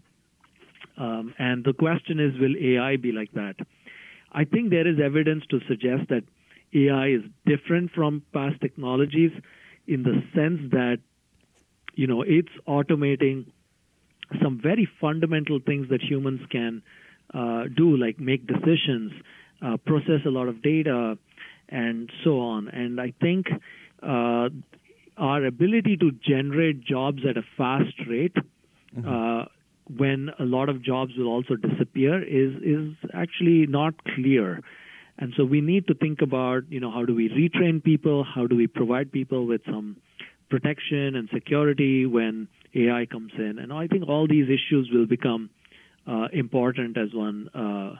Um, 0.99 1.33
and 1.39 1.63
the 1.63 1.73
question 1.73 2.19
is, 2.19 2.37
will 2.39 2.55
AI 2.61 2.97
be 2.97 3.11
like 3.11 3.31
that? 3.31 3.55
I 4.31 4.43
think 4.43 4.69
there 4.69 4.87
is 4.87 4.99
evidence 5.03 5.43
to 5.49 5.59
suggest 5.67 6.09
that 6.09 6.23
AI 6.73 7.07
is 7.07 7.21
different 7.45 7.91
from 7.91 8.21
past 8.33 8.61
technologies 8.61 9.31
in 9.87 10.03
the 10.03 10.21
sense 10.35 10.59
that 10.71 10.99
you 11.95 12.05
know 12.05 12.21
it's 12.21 12.51
automating 12.67 13.45
some 14.43 14.59
very 14.61 14.87
fundamental 15.01 15.59
things 15.65 15.89
that 15.89 16.01
humans 16.03 16.41
can 16.51 16.83
uh, 17.33 17.63
do, 17.75 17.97
like 17.97 18.19
make 18.19 18.45
decisions, 18.45 19.11
uh, 19.61 19.77
process 19.77 20.21
a 20.25 20.29
lot 20.29 20.47
of 20.47 20.61
data, 20.61 21.17
and 21.69 22.11
so 22.23 22.39
on. 22.39 22.67
And 22.67 23.01
I 23.01 23.13
think 23.19 23.47
uh, 24.03 24.49
our 25.17 25.45
ability 25.45 25.97
to 25.97 26.11
generate 26.11 26.83
jobs 26.83 27.23
at 27.27 27.37
a 27.37 27.43
fast 27.57 27.93
rate. 28.07 28.35
Mm-hmm. 28.95 29.49
When 29.97 30.29
a 30.39 30.43
lot 30.43 30.69
of 30.69 30.83
jobs 30.83 31.13
will 31.17 31.27
also 31.27 31.55
disappear 31.55 32.21
is 32.21 32.53
is 32.61 32.95
actually 33.13 33.65
not 33.67 33.93
clear. 34.15 34.61
And 35.17 35.33
so 35.35 35.43
we 35.43 35.59
need 35.59 35.87
to 35.87 35.93
think 35.93 36.21
about, 36.21 36.63
you 36.69 36.79
know, 36.79 36.91
how 36.91 37.03
do 37.03 37.13
we 37.13 37.27
retrain 37.27 37.83
people? 37.83 38.23
How 38.23 38.47
do 38.47 38.55
we 38.55 38.67
provide 38.67 39.11
people 39.11 39.45
with 39.45 39.61
some 39.65 39.97
protection 40.49 41.15
and 41.15 41.27
security 41.33 42.05
when 42.05 42.47
AI 42.73 43.05
comes 43.05 43.33
in? 43.37 43.59
And 43.59 43.73
I 43.73 43.87
think 43.87 44.07
all 44.07 44.27
these 44.27 44.45
issues 44.45 44.89
will 44.93 45.05
become 45.05 45.49
uh, 46.07 46.27
important 46.31 46.97
as 46.97 47.13
one 47.13 47.49
uh, 47.49 47.95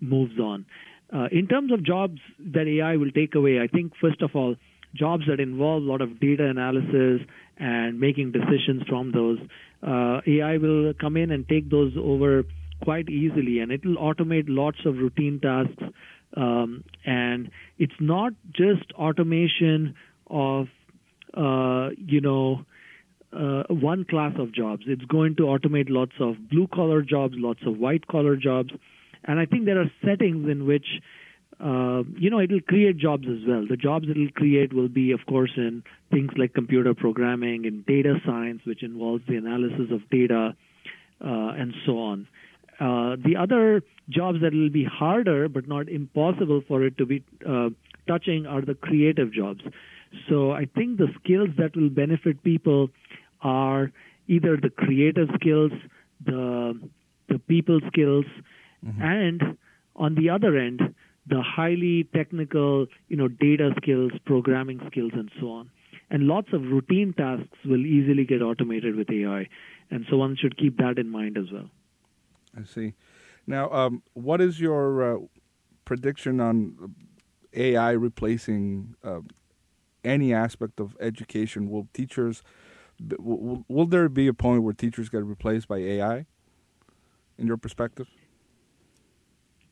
moves 0.00 0.38
on. 0.38 0.66
Uh, 1.12 1.28
in 1.30 1.46
terms 1.46 1.72
of 1.72 1.84
jobs 1.84 2.18
that 2.40 2.66
AI 2.66 2.96
will 2.96 3.10
take 3.10 3.34
away, 3.36 3.60
I 3.60 3.68
think 3.68 3.92
first 4.00 4.20
of 4.20 4.30
all, 4.34 4.56
jobs 4.94 5.24
that 5.28 5.40
involve 5.40 5.82
a 5.82 5.86
lot 5.86 6.00
of 6.00 6.18
data 6.20 6.46
analysis 6.46 7.20
and 7.56 8.00
making 8.00 8.32
decisions 8.32 8.82
from 8.88 9.12
those, 9.12 9.38
uh, 9.86 10.20
AI 10.26 10.56
will 10.56 10.92
come 11.00 11.16
in 11.16 11.30
and 11.30 11.48
take 11.48 11.70
those 11.70 11.92
over 11.98 12.44
quite 12.82 13.08
easily, 13.08 13.60
and 13.60 13.70
it 13.70 13.84
will 13.84 13.96
automate 13.96 14.44
lots 14.48 14.78
of 14.84 14.96
routine 14.96 15.40
tasks 15.40 15.82
um, 16.36 16.84
and 17.04 17.50
it's 17.78 17.94
not 18.00 18.32
just 18.52 18.92
automation 18.94 19.94
of, 20.28 20.66
uh, 21.34 21.90
you 21.96 22.20
know, 22.20 22.64
uh, 23.32 23.64
one 23.68 24.04
class 24.04 24.32
of 24.38 24.52
jobs. 24.52 24.82
It's 24.86 25.04
going 25.04 25.36
to 25.36 25.42
automate 25.42 25.86
lots 25.88 26.12
of 26.20 26.36
blue 26.50 26.68
collar 26.72 27.02
jobs, 27.02 27.34
lots 27.36 27.60
of 27.66 27.78
white 27.78 28.06
collar 28.06 28.36
jobs. 28.36 28.70
And 29.24 29.38
I 29.40 29.46
think 29.46 29.64
there 29.64 29.80
are 29.80 29.90
settings 30.04 30.48
in 30.48 30.66
which, 30.66 30.86
uh, 31.60 32.02
you 32.18 32.30
know, 32.30 32.40
it'll 32.40 32.60
create 32.60 32.96
jobs 32.98 33.26
as 33.28 33.46
well. 33.46 33.64
The 33.68 33.76
jobs 33.76 34.06
it'll 34.10 34.30
create 34.30 34.72
will 34.72 34.88
be, 34.88 35.12
of 35.12 35.20
course, 35.26 35.52
in 35.56 35.82
things 36.10 36.30
like 36.36 36.52
computer 36.54 36.94
programming 36.94 37.66
and 37.66 37.86
data 37.86 38.16
science, 38.26 38.62
which 38.64 38.82
involves 38.82 39.22
the 39.28 39.36
analysis 39.36 39.90
of 39.92 40.08
data 40.10 40.56
uh, 41.20 41.52
and 41.56 41.74
so 41.86 41.98
on. 41.98 42.26
Uh, 42.80 43.16
the 43.24 43.36
other 43.38 43.82
jobs 44.08 44.40
that 44.42 44.52
will 44.52 44.68
be 44.68 44.84
harder 44.84 45.48
but 45.48 45.68
not 45.68 45.88
impossible 45.88 46.62
for 46.66 46.84
it 46.84 46.98
to 46.98 47.06
be 47.06 47.22
uh, 47.48 47.68
touching 48.08 48.46
are 48.46 48.62
the 48.62 48.74
creative 48.74 49.32
jobs. 49.32 49.60
So 50.28 50.50
I 50.52 50.66
think 50.74 50.98
the 50.98 51.08
skills 51.22 51.50
that 51.56 51.76
will 51.76 51.88
benefit 51.88 52.42
people 52.42 52.90
are 53.42 53.92
either 54.26 54.56
the 54.56 54.70
creative 54.70 55.28
skills, 55.34 55.72
the 56.24 56.80
the 57.28 57.38
people 57.38 57.80
skills, 57.86 58.26
mm-hmm. 58.84 59.02
and 59.02 59.56
on 59.96 60.14
the 60.14 60.30
other 60.30 60.56
end, 60.58 60.93
the 61.26 61.42
highly 61.42 62.08
technical, 62.14 62.86
you 63.08 63.16
know, 63.16 63.28
data 63.28 63.70
skills, 63.76 64.12
programming 64.26 64.80
skills, 64.90 65.12
and 65.14 65.30
so 65.40 65.50
on. 65.50 65.70
And 66.10 66.24
lots 66.24 66.48
of 66.52 66.62
routine 66.62 67.14
tasks 67.16 67.58
will 67.64 67.84
easily 67.84 68.24
get 68.24 68.42
automated 68.42 68.94
with 68.94 69.10
AI, 69.10 69.48
and 69.90 70.04
so 70.10 70.18
one 70.18 70.36
should 70.36 70.56
keep 70.56 70.76
that 70.78 70.98
in 70.98 71.08
mind 71.08 71.38
as 71.38 71.50
well. 71.50 71.70
I 72.56 72.64
see. 72.64 72.94
Now, 73.46 73.70
um, 73.70 74.02
what 74.12 74.40
is 74.40 74.60
your 74.60 75.16
uh, 75.16 75.18
prediction 75.84 76.40
on 76.40 76.94
AI 77.54 77.90
replacing 77.92 78.94
uh, 79.02 79.20
any 80.04 80.32
aspect 80.32 80.78
of 80.78 80.96
education? 81.00 81.70
Will 81.70 81.88
teachers, 81.92 82.42
will, 83.18 83.64
will 83.68 83.86
there 83.86 84.08
be 84.08 84.26
a 84.26 84.34
point 84.34 84.62
where 84.62 84.74
teachers 84.74 85.08
get 85.08 85.24
replaced 85.24 85.68
by 85.68 85.78
AI, 85.78 86.26
in 87.38 87.46
your 87.46 87.56
perspective? 87.56 88.08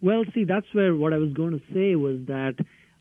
Well, 0.02 0.24
see, 0.34 0.44
that's 0.44 0.66
where 0.72 0.94
what 0.94 1.12
I 1.12 1.18
was 1.18 1.32
going 1.32 1.52
to 1.52 1.64
say 1.72 1.94
was 1.94 2.18
that 2.26 2.56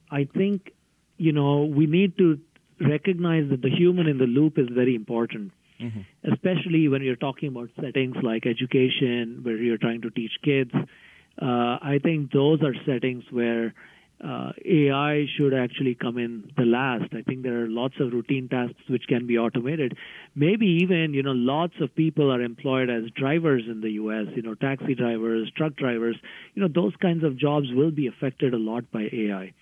I 0.10 0.26
think, 0.26 0.72
you 1.18 1.34
know, 1.34 1.66
we 1.66 1.88
need 1.88 2.18
to 2.20 2.40
recognize 2.80 3.50
that 3.50 3.62
the 3.62 3.70
human 3.70 4.08
in 4.08 4.18
the 4.18 4.26
loop 4.26 4.58
is 4.58 4.68
very 4.74 4.96
important 4.96 5.52
mm-hmm. 5.82 6.32
especially 6.32 6.88
when 6.88 7.02
you're 7.02 7.16
talking 7.16 7.50
about 7.50 7.70
settings 7.82 8.16
like 8.22 8.46
education, 8.46 9.40
where 9.44 9.58
you're 9.58 9.78
trying 9.78 10.02
to 10.02 10.10
teach 10.10 10.32
kids. 10.44 10.72
Uh, 11.42 11.80
I 11.82 12.00
think 12.04 12.32
those 12.32 12.62
are 12.62 12.74
settings 12.86 13.24
where 13.32 13.74
uh, 14.24 14.52
AI 14.66 15.26
should 15.36 15.54
actually 15.54 15.96
come 15.96 16.18
in 16.18 16.52
the 16.58 16.64
last. 16.64 17.14
I 17.14 17.22
think 17.22 17.44
there 17.44 17.64
are 17.64 17.68
lots 17.68 17.96
of 18.00 18.14
routine 18.14 18.48
tasks 18.50 18.82
which 18.88 19.08
can 19.08 19.26
be 19.26 19.38
automated. 19.38 19.98
Maybe 20.36 20.68
even, 20.84 21.14
you 21.14 21.24
know, 21.24 21.32
lots 21.32 21.74
of 21.82 21.96
people 21.96 22.32
are 22.32 22.42
employed 22.42 22.90
as 22.90 23.10
drivers 23.16 23.64
in 23.68 23.82
the 23.82 23.92
U.S., 23.92 24.28
you 24.36 24.44
know, 24.44 24.54
taxi 24.56 24.94
drivers, 24.94 25.52
truck 25.58 25.76
drivers. 25.76 26.18
You 26.54 26.62
know, 26.62 26.70
those 26.74 26.94
kinds 27.02 27.24
of 27.24 27.38
jobs 27.38 27.68
will 27.72 27.92
be 27.92 28.08
affected 28.08 28.54
a 28.54 28.58
lot 28.58 28.92
by 28.92 29.10
AI. 29.12 29.54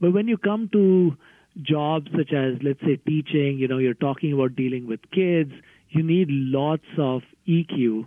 But 0.00 0.12
when 0.12 0.26
you 0.26 0.36
come 0.36 0.68
to 0.72 1.16
jobs 1.62 2.08
such 2.16 2.32
as, 2.32 2.54
let's 2.62 2.80
say, 2.80 2.96
teaching, 2.96 3.58
you 3.58 3.68
know, 3.68 3.78
you're 3.78 3.94
talking 3.94 4.32
about 4.32 4.56
dealing 4.56 4.88
with 4.88 5.00
kids, 5.12 5.52
you 5.90 6.02
need 6.02 6.28
lots 6.30 6.86
of 6.98 7.22
EQ 7.46 8.06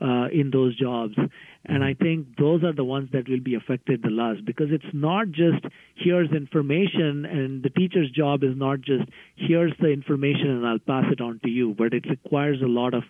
uh, 0.00 0.28
in 0.32 0.50
those 0.52 0.76
jobs. 0.78 1.14
And 1.66 1.82
I 1.82 1.94
think 1.94 2.36
those 2.36 2.62
are 2.62 2.74
the 2.74 2.84
ones 2.84 3.08
that 3.12 3.28
will 3.28 3.40
be 3.40 3.54
affected 3.54 4.02
the 4.02 4.10
last 4.10 4.44
because 4.44 4.68
it's 4.70 4.84
not 4.92 5.28
just 5.28 5.64
here's 5.94 6.30
information, 6.30 7.24
and 7.24 7.62
the 7.62 7.70
teacher's 7.70 8.10
job 8.10 8.42
is 8.44 8.56
not 8.56 8.80
just 8.80 9.04
here's 9.36 9.72
the 9.80 9.88
information 9.88 10.50
and 10.50 10.66
I'll 10.66 10.78
pass 10.78 11.04
it 11.10 11.20
on 11.20 11.40
to 11.44 11.48
you, 11.48 11.74
but 11.76 11.94
it 11.94 12.04
requires 12.08 12.60
a 12.60 12.66
lot 12.66 12.92
of 12.92 13.04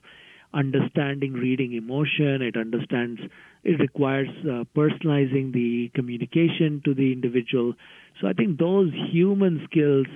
understanding, 0.53 1.33
reading 1.33 1.75
emotion. 1.75 2.42
It 2.42 2.57
understands. 2.57 3.20
It 3.64 3.81
requires 3.81 4.29
uh, 4.42 4.64
personalizing 4.77 5.53
the 5.53 5.90
communication 5.94 6.81
to 6.85 6.94
the 6.94 7.12
individual. 7.12 7.75
So 8.20 8.29
I 8.29 8.33
think 8.35 8.59
those 8.59 8.92
human 9.11 9.66
skills 9.70 10.07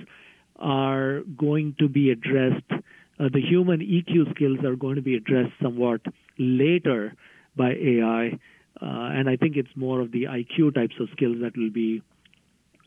are 0.57 1.21
going 1.37 1.75
to 1.79 1.89
be 1.89 2.11
addressed. 2.11 2.71
Uh, 2.71 3.27
the 3.33 3.41
human 3.41 3.81
EQ 3.81 4.33
skills 4.35 4.59
are 4.63 4.75
going 4.75 4.95
to 4.95 5.01
be 5.01 5.15
addressed 5.15 5.51
somewhat 5.61 6.01
later 6.39 7.13
by 7.55 7.71
AI, 7.71 8.39
uh, 8.81 9.11
and 9.13 9.29
I 9.29 9.35
think 9.35 9.57
it's 9.57 9.69
more 9.75 9.99
of 9.99 10.11
the 10.11 10.23
IQ 10.23 10.73
types 10.75 10.95
of 10.99 11.09
skills 11.11 11.37
that 11.41 11.57
will 11.57 11.69
be 11.71 12.01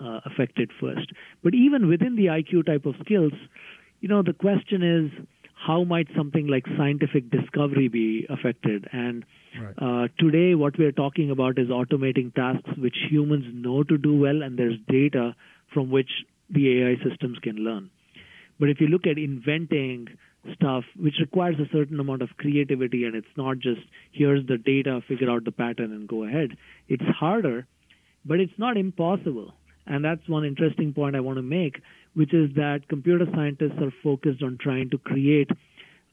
uh, 0.01 0.21
affected 0.25 0.71
first. 0.81 1.12
But 1.43 1.55
even 1.55 1.88
within 1.88 2.17
the 2.17 2.27
IQ 2.27 2.67
type 2.67 2.87
of 2.87 2.95
skills, 3.05 3.33
you 4.01 4.09
know, 4.09 4.23
the 4.23 4.33
question 4.33 4.83
is 4.83 5.27
how 5.55 5.85
might 5.85 6.09
something 6.17 6.49
like 6.49 6.65
scientific 6.77 7.31
discovery 7.31 7.88
be 7.88 8.27
affected? 8.29 8.88
And 8.93 9.25
right. 9.61 9.75
uh, 9.79 10.09
today, 10.19 10.55
what 10.55 10.77
we're 10.79 10.93
talking 10.93 11.31
about 11.31 11.59
is 11.59 11.69
automating 11.69 12.35
tasks 12.35 12.71
which 12.79 12.97
humans 13.11 13.45
know 13.53 13.85
to 13.85 13.97
do 13.97 14.19
well, 14.19 14.43
and 14.43 14.59
there's 14.59 14.79
data 14.88 15.37
from 15.73 15.91
which 15.91 16.11
the 16.51 16.83
AI 16.83 16.97
systems 17.09 17.38
can 17.43 17.57
learn. 17.57 17.91
But 18.59 18.71
if 18.71 18.81
you 18.81 18.88
look 18.88 19.07
at 19.07 19.19
inventing 19.19 20.09
stuff, 20.55 20.85
which 20.99 21.15
requires 21.21 21.57
a 21.59 21.69
certain 21.73 22.01
amount 22.01 22.23
of 22.23 22.31
creativity, 22.37 23.05
and 23.05 23.15
it's 23.15 23.37
not 23.37 23.59
just 23.59 23.81
here's 24.13 24.47
the 24.47 24.59
data, 24.59 25.01
figure 25.07 25.31
out 25.31 25.45
the 25.45 25.53
pattern, 25.53 25.93
and 25.93 26.09
go 26.09 26.25
ahead, 26.25 26.57
it's 26.89 27.05
harder, 27.19 27.67
but 28.25 28.41
it's 28.41 28.59
not 28.59 28.77
impossible. 28.77 29.55
And 29.87 30.05
that's 30.05 30.29
one 30.29 30.45
interesting 30.45 30.93
point 30.93 31.17
I 31.17 31.21
want 31.21 31.39
to 31.39 31.43
make 31.43 31.81
which 32.15 32.35
is 32.35 32.51
that 32.57 32.89
computer 32.89 33.27
scientists 33.35 33.81
are 33.81 33.93
focused 34.03 34.43
on 34.43 34.59
trying 34.61 34.91
to 34.91 34.99
create 34.99 35.51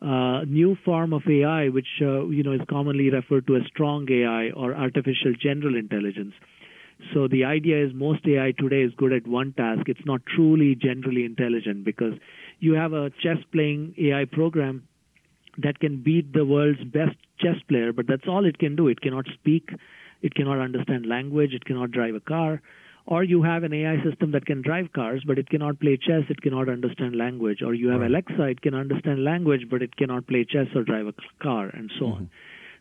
a 0.02 0.46
new 0.46 0.78
form 0.86 1.13
of 1.13 1.24
AI, 1.30 1.70
which 1.70 1.88
uh, 2.02 2.26
you 2.28 2.44
know 2.44 2.54
is 2.54 2.62
commonly 2.70 3.10
referred 3.10 3.46
to 3.48 3.58
as 3.58 3.63
strong 3.68 4.08
AI 4.10 4.52
or 4.52 4.74
artificial 4.74 5.34
general 5.42 5.76
intelligence. 5.76 6.34
So 7.13 7.27
the 7.27 7.45
idea 7.45 7.83
is 7.83 7.93
most 7.93 8.27
AI 8.27 8.51
today 8.57 8.81
is 8.81 8.91
good 8.97 9.13
at 9.13 9.25
one 9.25 9.53
task. 9.53 9.88
It's 9.88 10.05
not 10.05 10.21
truly 10.25 10.75
generally 10.75 11.23
intelligent 11.23 11.85
because 11.85 12.13
you 12.59 12.73
have 12.73 12.93
a 12.93 13.09
chess 13.21 13.38
playing 13.51 13.95
AI 13.97 14.25
program 14.25 14.88
that 15.57 15.79
can 15.79 16.01
beat 16.03 16.33
the 16.33 16.45
world's 16.45 16.83
best 16.83 17.15
chess 17.39 17.55
player, 17.67 17.93
but 17.93 18.07
that's 18.07 18.27
all 18.27 18.45
it 18.45 18.59
can 18.59 18.75
do. 18.75 18.88
It 18.88 19.01
cannot 19.01 19.25
speak, 19.33 19.69
it 20.21 20.35
cannot 20.35 20.59
understand 20.59 21.05
language, 21.05 21.53
it 21.53 21.65
cannot 21.65 21.91
drive 21.91 22.15
a 22.15 22.19
car 22.19 22.62
Or 23.05 23.23
you 23.23 23.41
have 23.43 23.63
an 23.63 23.73
AI 23.73 24.03
system 24.03 24.31
that 24.31 24.45
can 24.45 24.62
drive 24.62 24.91
cars, 24.93 25.23
but 25.25 25.39
it 25.39 25.49
cannot 25.49 25.79
play 25.79 25.97
chess, 25.97 26.23
it 26.29 26.41
cannot 26.41 26.69
understand 26.69 27.15
language. 27.15 27.62
Or 27.63 27.73
you 27.73 27.89
have 27.89 28.01
right. 28.01 28.09
Alexa, 28.09 28.43
it 28.43 28.62
can 28.62 28.75
understand 28.75 29.23
language, 29.23 29.67
but 29.69 29.81
it 29.81 29.95
cannot 29.95 30.27
play 30.27 30.45
chess 30.45 30.67
or 30.75 30.83
drive 30.83 31.07
a 31.07 31.13
car, 31.41 31.69
and 31.69 31.91
so 31.97 32.05
mm-hmm. 32.05 32.13
on. 32.13 32.29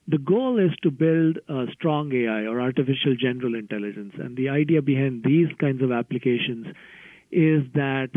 The 0.08 0.18
goal 0.18 0.58
is 0.58 0.70
to 0.82 0.90
build 0.90 1.38
a 1.48 1.66
strong 1.74 2.12
AI 2.14 2.46
or 2.46 2.60
artificial 2.62 3.14
general 3.14 3.54
intelligence. 3.54 4.14
And 4.18 4.36
the 4.36 4.48
idea 4.48 4.80
behind 4.80 5.22
these 5.22 5.48
kinds 5.60 5.82
of 5.82 5.92
applications 5.92 6.66
is 7.30 7.62
that 7.74 8.08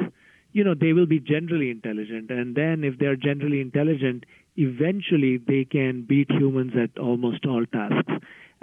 you 0.54 0.64
know 0.64 0.74
they 0.74 0.94
will 0.94 1.06
be 1.06 1.20
generally 1.20 1.70
intelligent. 1.70 2.32
And 2.32 2.56
then 2.56 2.86
if 2.86 2.98
they're 2.98 3.18
generally 3.18 3.60
intelligent 3.60 4.26
eventually 4.56 5.38
they 5.38 5.66
can 5.66 6.06
beat 6.08 6.30
humans 6.30 6.74
at 6.82 6.98
almost 6.98 7.46
all 7.46 7.66
tasks. 7.66 8.14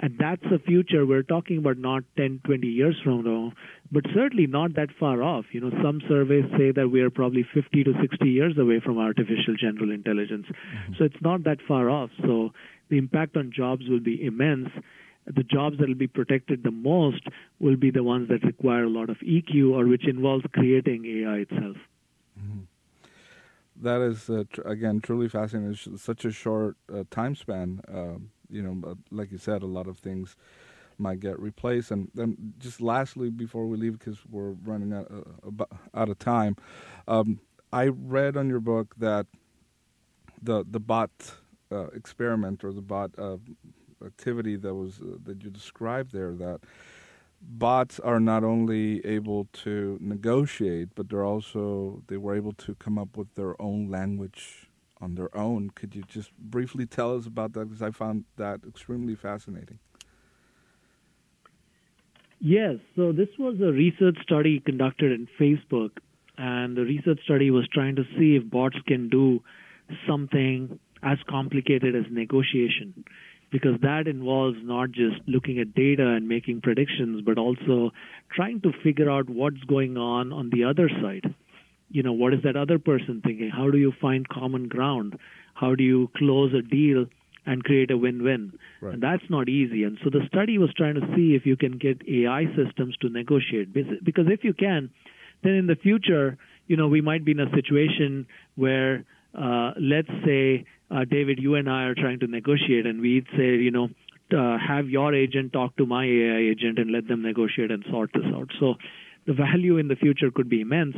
And 0.01 0.17
that's 0.17 0.41
the 0.43 0.59
future. 0.59 1.05
We're 1.05 1.23
talking 1.23 1.57
about 1.57 1.77
not 1.77 2.03
10 2.17 2.41
20 2.45 2.67
years 2.67 2.95
from 3.03 3.25
now 3.25 3.53
but 3.91 4.05
certainly 4.13 4.47
not 4.47 4.73
that 4.75 4.89
far 4.99 5.21
off. 5.21 5.45
You 5.51 5.61
know 5.61 5.71
some 5.83 6.01
surveys 6.07 6.45
say 6.57 6.71
that 6.71 6.89
we 6.89 7.01
are 7.01 7.11
probably 7.11 7.45
50 7.53 7.83
to 7.83 7.93
60 8.01 8.27
years 8.27 8.57
away 8.57 8.79
from 8.79 8.97
artificial 8.97 9.55
general 9.59 9.91
intelligence. 9.91 10.47
Mm-hmm. 10.47 10.93
so 10.97 11.03
it's 11.03 11.21
not 11.21 11.43
that 11.43 11.59
far 11.67 11.91
off. 11.91 12.09
So 12.21 12.53
the 12.89 12.97
impact 12.97 13.37
on 13.37 13.51
jobs 13.55 13.87
will 13.87 13.99
be 13.99 14.23
immense 14.23 14.69
the 15.35 15.43
jobs 15.43 15.77
that 15.77 15.87
will 15.87 15.95
be 15.95 16.07
protected 16.07 16.63
the 16.63 16.71
most 16.71 17.27
will 17.59 17.75
be 17.75 17.91
the 17.91 18.03
ones 18.03 18.29
that 18.29 18.43
require 18.43 18.85
a 18.85 18.89
lot 18.89 19.09
of 19.09 19.17
EQ 19.17 19.73
or 19.73 19.87
which 19.87 20.07
involves 20.07 20.43
creating 20.53 21.05
AI 21.05 21.39
itself. 21.39 21.77
Mm-hmm. 22.39 22.61
That 23.81 24.01
is, 24.01 24.29
uh, 24.29 24.43
tr- 24.51 24.61
again, 24.61 24.99
truly 25.01 25.29
fascinating. 25.29 25.71
It's 25.71 26.03
such 26.03 26.25
a 26.25 26.31
short 26.31 26.77
uh, 26.93 27.03
time 27.11 27.35
span. 27.35 27.81
Um, 27.87 28.31
you 28.49 28.61
know, 28.61 28.97
like 29.11 29.31
you 29.31 29.37
said, 29.37 29.61
a 29.61 29.67
lot 29.67 29.87
of 29.87 29.99
things 29.99 30.35
might 30.97 31.19
get 31.19 31.39
replaced. 31.39 31.91
And 31.91 32.09
then, 32.13 32.53
just 32.57 32.81
lastly, 32.81 33.29
before 33.29 33.67
we 33.67 33.77
leave, 33.77 33.97
because 33.97 34.17
we're 34.29 34.51
running 34.65 34.91
out, 34.91 35.09
uh, 35.11 35.65
out 35.93 36.09
of 36.09 36.19
time, 36.19 36.57
um, 37.07 37.39
I 37.71 37.87
read 37.87 38.35
on 38.35 38.49
your 38.49 38.59
book 38.59 38.95
that 38.97 39.27
the 40.41 40.65
the 40.69 40.79
bot 40.79 41.11
uh, 41.71 41.87
experiment 41.87 42.63
or 42.63 42.71
the 42.73 42.81
bot 42.81 43.11
uh, 43.17 43.37
activity 44.05 44.55
that 44.55 44.73
was 44.73 44.99
uh, 45.01 45.17
that 45.23 45.43
you 45.43 45.49
described 45.49 46.11
there 46.13 46.33
that 46.33 46.61
bots 47.41 47.99
are 47.99 48.19
not 48.19 48.43
only 48.43 49.05
able 49.05 49.47
to 49.53 49.97
negotiate 50.01 50.89
but 50.95 51.09
they're 51.09 51.25
also 51.25 52.01
they 52.07 52.17
were 52.17 52.35
able 52.35 52.53
to 52.53 52.75
come 52.75 52.97
up 52.97 53.17
with 53.17 53.33
their 53.35 53.59
own 53.61 53.89
language 53.89 54.69
on 55.01 55.15
their 55.15 55.35
own. 55.35 55.69
Could 55.75 55.95
you 55.95 56.03
just 56.03 56.35
briefly 56.37 56.85
tell 56.85 57.15
us 57.15 57.25
about 57.25 57.53
that? 57.53 57.65
Because 57.65 57.81
i 57.81 57.91
found 57.91 58.25
that 58.37 58.61
extremely 58.67 59.15
fascinating. 59.15 59.79
Yes. 62.41 62.75
So 62.95 63.11
this 63.11 63.29
was 63.37 63.59
a 63.61 63.71
research 63.71 64.17
study 64.23 64.61
conducted 64.65 65.11
in 65.11 65.27
facebook 65.39 65.91
and 66.37 66.77
the 66.77 66.83
research 66.83 67.19
study 67.25 67.51
was 67.51 67.67
trying 67.73 67.97
to 67.97 68.03
see 68.17 68.37
if 68.37 68.49
bots 68.49 68.77
can 68.87 69.09
do 69.09 69.43
something 70.07 70.79
as 71.03 71.17
complicated 71.27 71.95
as 71.95 72.05
negotiation 72.11 73.05
because 73.51 73.79
that 73.81 74.07
involves 74.07 74.57
not 74.61 74.91
just 74.91 75.17
looking 75.27 75.59
at 75.59 75.73
data 75.73 76.07
and 76.07 76.27
making 76.27 76.61
predictions, 76.61 77.21
but 77.25 77.37
also 77.37 77.91
trying 78.31 78.61
to 78.61 78.71
figure 78.83 79.09
out 79.09 79.29
what's 79.29 79.61
going 79.67 79.97
on 79.97 80.31
on 80.31 80.49
the 80.51 80.63
other 80.63 80.89
side. 81.01 81.33
You 81.89 82.03
know, 82.03 82.13
what 82.13 82.33
is 82.33 82.41
that 82.43 82.55
other 82.55 82.77
person 82.77 83.21
thinking? 83.25 83.49
How 83.49 83.71
do 83.71 83.77
you 83.77 83.91
find 83.99 84.27
common 84.27 84.67
ground? 84.67 85.17
How 85.55 85.73
do 85.73 85.83
you 85.83 86.09
close 86.15 86.53
a 86.53 86.61
deal 86.61 87.07
and 87.45 87.63
create 87.63 87.89
a 87.89 87.97
win-win? 87.97 88.53
Right. 88.81 88.93
And 88.93 89.01
that's 89.01 89.27
not 89.29 89.49
easy. 89.49 89.83
And 89.83 89.97
so 90.03 90.11
the 90.11 90.21
study 90.27 90.59
was 90.59 90.71
trying 90.77 90.95
to 90.95 91.07
see 91.15 91.33
if 91.33 91.45
you 91.45 91.57
can 91.57 91.79
get 91.79 92.01
AI 92.07 92.45
systems 92.55 92.95
to 93.01 93.09
negotiate. 93.09 93.73
Because 93.73 94.27
if 94.27 94.43
you 94.43 94.53
can, 94.53 94.91
then 95.43 95.53
in 95.53 95.67
the 95.67 95.75
future, 95.75 96.37
you 96.67 96.77
know, 96.77 96.87
we 96.87 97.01
might 97.01 97.25
be 97.25 97.31
in 97.31 97.39
a 97.39 97.49
situation 97.55 98.27
where, 98.55 99.05
uh, 99.33 99.71
let's 99.79 100.09
say, 100.23 100.65
uh, 100.91 101.05
David, 101.05 101.39
you 101.39 101.55
and 101.55 101.69
I 101.69 101.83
are 101.83 101.95
trying 101.95 102.19
to 102.19 102.27
negotiate, 102.27 102.85
and 102.85 103.01
we'd 103.01 103.27
say, 103.37 103.55
you 103.55 103.71
know, 103.71 103.89
uh, 104.35 104.57
have 104.57 104.89
your 104.89 105.13
agent 105.13 105.53
talk 105.53 105.75
to 105.77 105.85
my 105.85 106.05
AI 106.05 106.39
agent 106.51 106.77
and 106.77 106.91
let 106.91 107.07
them 107.07 107.21
negotiate 107.21 107.71
and 107.71 107.83
sort 107.89 108.11
this 108.13 108.25
out. 108.33 108.49
So 108.59 108.75
the 109.25 109.33
value 109.33 109.77
in 109.77 109.87
the 109.87 109.95
future 109.95 110.31
could 110.31 110.49
be 110.49 110.61
immense. 110.61 110.95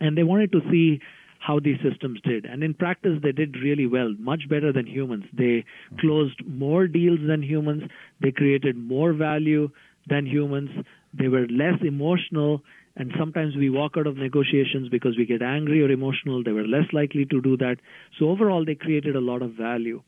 And 0.00 0.16
they 0.16 0.22
wanted 0.22 0.52
to 0.52 0.60
see 0.70 1.00
how 1.38 1.58
these 1.58 1.76
systems 1.82 2.20
did. 2.22 2.44
And 2.44 2.62
in 2.62 2.72
practice, 2.74 3.18
they 3.22 3.32
did 3.32 3.56
really 3.56 3.86
well, 3.86 4.14
much 4.18 4.48
better 4.48 4.72
than 4.72 4.86
humans. 4.86 5.24
They 5.32 5.64
closed 6.00 6.40
more 6.46 6.86
deals 6.86 7.18
than 7.26 7.42
humans, 7.42 7.82
they 8.20 8.30
created 8.30 8.76
more 8.76 9.12
value 9.12 9.70
than 10.08 10.26
humans, 10.26 10.70
they 11.12 11.28
were 11.28 11.46
less 11.48 11.80
emotional 11.82 12.62
and 12.96 13.10
sometimes 13.18 13.56
we 13.56 13.70
walk 13.70 13.92
out 13.96 14.06
of 14.06 14.16
negotiations 14.16 14.88
because 14.90 15.16
we 15.16 15.24
get 15.24 15.42
angry 15.42 15.82
or 15.82 15.90
emotional. 15.90 16.42
They 16.44 16.52
were 16.52 16.66
less 16.66 16.92
likely 16.92 17.24
to 17.26 17.40
do 17.40 17.56
that. 17.58 17.76
So 18.18 18.28
overall, 18.28 18.64
they 18.64 18.74
created 18.74 19.16
a 19.16 19.20
lot 19.20 19.42
of 19.42 19.52
value. 19.52 20.02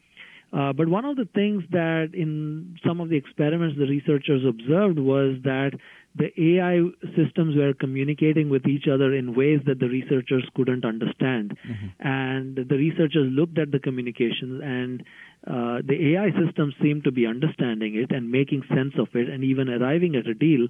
Uh, 0.53 0.73
but 0.73 0.89
one 0.89 1.05
of 1.05 1.17
the 1.17 1.29
things 1.35 1.65
that 1.73 2.11
in 2.13 2.79
some 2.87 3.01
of 3.01 3.09
the 3.09 3.17
experiments 3.17 3.77
the 3.77 3.87
researchers 3.87 4.43
observed 4.47 4.99
was 5.01 5.37
that 5.43 5.73
the 6.17 6.31
AI 6.39 6.81
systems 7.17 7.57
were 7.57 7.75
communicating 7.75 8.49
with 8.49 8.65
each 8.69 8.87
other 8.87 9.13
in 9.13 9.35
ways 9.35 9.59
that 9.67 9.81
the 9.81 9.89
researchers 9.89 10.45
couldn't 10.55 10.85
understand. 10.85 11.59
Mm-hmm. 11.67 12.07
And 12.07 12.57
the 12.57 12.77
researchers 12.77 13.33
looked 13.33 13.59
at 13.59 13.73
the 13.73 13.81
communications, 13.81 14.63
and 14.63 15.01
uh, 15.45 15.83
the 15.85 16.15
AI 16.15 16.31
systems 16.39 16.75
seemed 16.81 17.03
to 17.03 17.11
be 17.11 17.27
understanding 17.27 17.97
it 17.97 18.15
and 18.15 18.31
making 18.31 18.63
sense 18.69 18.95
of 18.97 19.09
it 19.15 19.29
and 19.29 19.43
even 19.43 19.69
arriving 19.69 20.15
at 20.15 20.29
a 20.29 20.35
deal 20.35 20.69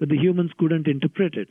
but 0.00 0.08
the 0.08 0.16
humans 0.16 0.50
couldn't 0.58 0.88
interpret 0.88 1.34
it. 1.34 1.50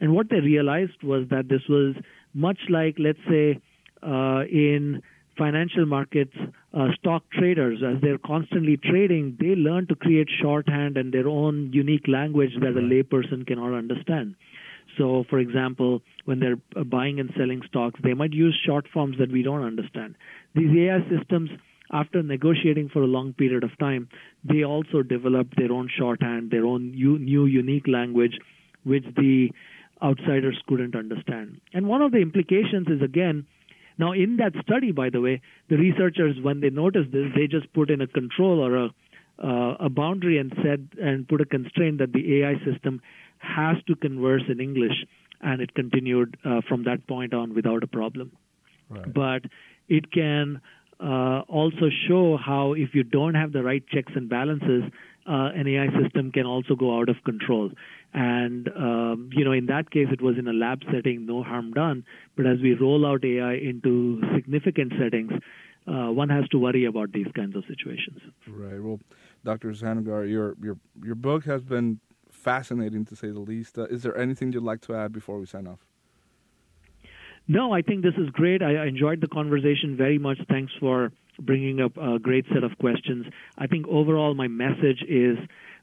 And 0.00 0.12
what 0.14 0.30
they 0.30 0.40
realized 0.40 1.02
was 1.04 1.28
that 1.30 1.48
this 1.48 1.62
was 1.68 1.94
much 2.34 2.58
like, 2.68 2.96
let's 2.98 3.18
say, 3.28 3.60
uh, 4.02 4.42
in 4.50 5.02
financial 5.36 5.86
markets, 5.86 6.34
uh, 6.74 6.88
stock 6.98 7.22
traders, 7.32 7.82
as 7.86 8.00
they're 8.02 8.18
constantly 8.18 8.76
trading, 8.76 9.36
they 9.38 9.54
learn 9.54 9.86
to 9.86 9.94
create 9.94 10.28
shorthand 10.42 10.96
and 10.96 11.12
their 11.12 11.28
own 11.28 11.70
unique 11.72 12.08
language 12.08 12.52
that 12.60 12.70
a 12.70 12.80
layperson 12.80 13.46
cannot 13.46 13.74
understand. 13.74 14.34
So, 14.98 15.24
for 15.30 15.38
example, 15.38 16.02
when 16.24 16.40
they're 16.40 16.58
uh, 16.76 16.84
buying 16.84 17.20
and 17.20 17.30
selling 17.36 17.62
stocks, 17.68 18.00
they 18.02 18.14
might 18.14 18.32
use 18.32 18.58
short 18.66 18.86
forms 18.92 19.16
that 19.18 19.30
we 19.30 19.42
don't 19.42 19.62
understand. 19.62 20.14
These 20.54 20.76
AI 20.76 21.00
systems 21.08 21.50
after 21.92 22.22
negotiating 22.22 22.88
for 22.88 23.02
a 23.02 23.06
long 23.06 23.32
period 23.32 23.64
of 23.64 23.76
time, 23.78 24.08
they 24.44 24.64
also 24.64 25.02
developed 25.02 25.56
their 25.56 25.72
own 25.72 25.88
shorthand, 25.96 26.50
their 26.50 26.64
own 26.64 26.92
new 26.92 27.46
unique 27.46 27.88
language, 27.88 28.38
which 28.84 29.04
the 29.16 29.50
outsiders 30.02 30.58
couldn't 30.66 30.94
understand. 30.94 31.60
And 31.74 31.86
one 31.86 32.02
of 32.02 32.12
the 32.12 32.18
implications 32.18 32.86
is 32.88 33.02
again, 33.02 33.46
now 33.98 34.12
in 34.12 34.36
that 34.36 34.52
study, 34.62 34.92
by 34.92 35.10
the 35.10 35.20
way, 35.20 35.42
the 35.68 35.76
researchers, 35.76 36.36
when 36.40 36.60
they 36.60 36.70
noticed 36.70 37.12
this, 37.12 37.26
they 37.34 37.46
just 37.46 37.72
put 37.74 37.90
in 37.90 38.00
a 38.00 38.06
control 38.06 38.60
or 38.60 38.76
a 38.76 38.90
uh, 39.42 39.74
a 39.80 39.88
boundary 39.88 40.38
and 40.38 40.52
said 40.62 40.88
and 41.00 41.26
put 41.26 41.40
a 41.40 41.46
constraint 41.46 41.98
that 41.98 42.12
the 42.12 42.42
AI 42.42 42.54
system 42.64 43.00
has 43.38 43.76
to 43.86 43.96
converse 43.96 44.42
in 44.48 44.60
English, 44.60 45.06
and 45.40 45.62
it 45.62 45.74
continued 45.74 46.36
uh, 46.44 46.60
from 46.68 46.84
that 46.84 47.06
point 47.06 47.32
on 47.32 47.54
without 47.54 47.82
a 47.82 47.86
problem. 47.86 48.32
Right. 48.90 49.14
But 49.14 49.42
it 49.88 50.12
can 50.12 50.60
also 51.60 51.86
show 52.08 52.36
how 52.36 52.72
if 52.72 52.90
you 52.94 53.02
don't 53.02 53.34
have 53.34 53.52
the 53.52 53.62
right 53.62 53.84
checks 53.88 54.12
and 54.14 54.28
balances, 54.28 54.82
uh, 55.26 55.50
an 55.54 55.66
AI 55.68 55.88
system 56.02 56.32
can 56.32 56.46
also 56.46 56.74
go 56.74 56.98
out 56.98 57.08
of 57.08 57.16
control. 57.24 57.70
And 58.12 58.68
um, 58.76 59.30
you 59.32 59.44
know, 59.44 59.52
in 59.52 59.66
that 59.66 59.90
case, 59.90 60.08
it 60.10 60.22
was 60.22 60.36
in 60.38 60.48
a 60.48 60.52
lab 60.52 60.80
setting, 60.92 61.26
no 61.26 61.42
harm 61.42 61.72
done. 61.72 62.04
But 62.36 62.46
as 62.46 62.58
we 62.60 62.74
roll 62.74 63.06
out 63.06 63.24
AI 63.24 63.54
into 63.54 64.20
significant 64.34 64.92
settings, 65.00 65.32
uh, 65.86 66.10
one 66.10 66.30
has 66.30 66.48
to 66.48 66.58
worry 66.58 66.84
about 66.86 67.12
these 67.12 67.28
kinds 67.34 67.54
of 67.56 67.64
situations. 67.68 68.20
Right. 68.48 68.82
Well, 68.82 69.00
Dr. 69.44 69.70
Hosanagar, 69.70 70.28
your 70.28 70.56
your 70.60 70.76
your 71.02 71.14
book 71.14 71.44
has 71.44 71.62
been 71.62 72.00
fascinating 72.30 73.04
to 73.06 73.16
say 73.16 73.30
the 73.30 73.40
least. 73.40 73.78
Uh, 73.78 73.84
is 73.84 74.02
there 74.02 74.16
anything 74.16 74.52
you'd 74.52 74.62
like 74.62 74.80
to 74.82 74.94
add 74.94 75.12
before 75.12 75.38
we 75.38 75.46
sign 75.46 75.66
off? 75.66 75.80
No, 77.48 77.72
I 77.72 77.82
think 77.82 78.02
this 78.02 78.14
is 78.16 78.30
great. 78.30 78.62
I 78.62 78.86
enjoyed 78.86 79.20
the 79.20 79.26
conversation 79.26 79.96
very 79.96 80.18
much. 80.18 80.38
Thanks 80.48 80.72
for 80.78 81.10
bringing 81.40 81.80
up 81.80 81.96
a 81.96 82.18
great 82.18 82.46
set 82.52 82.64
of 82.64 82.78
questions. 82.78 83.26
I 83.58 83.66
think 83.66 83.86
overall, 83.88 84.34
my 84.34 84.48
message 84.48 85.02
is 85.08 85.38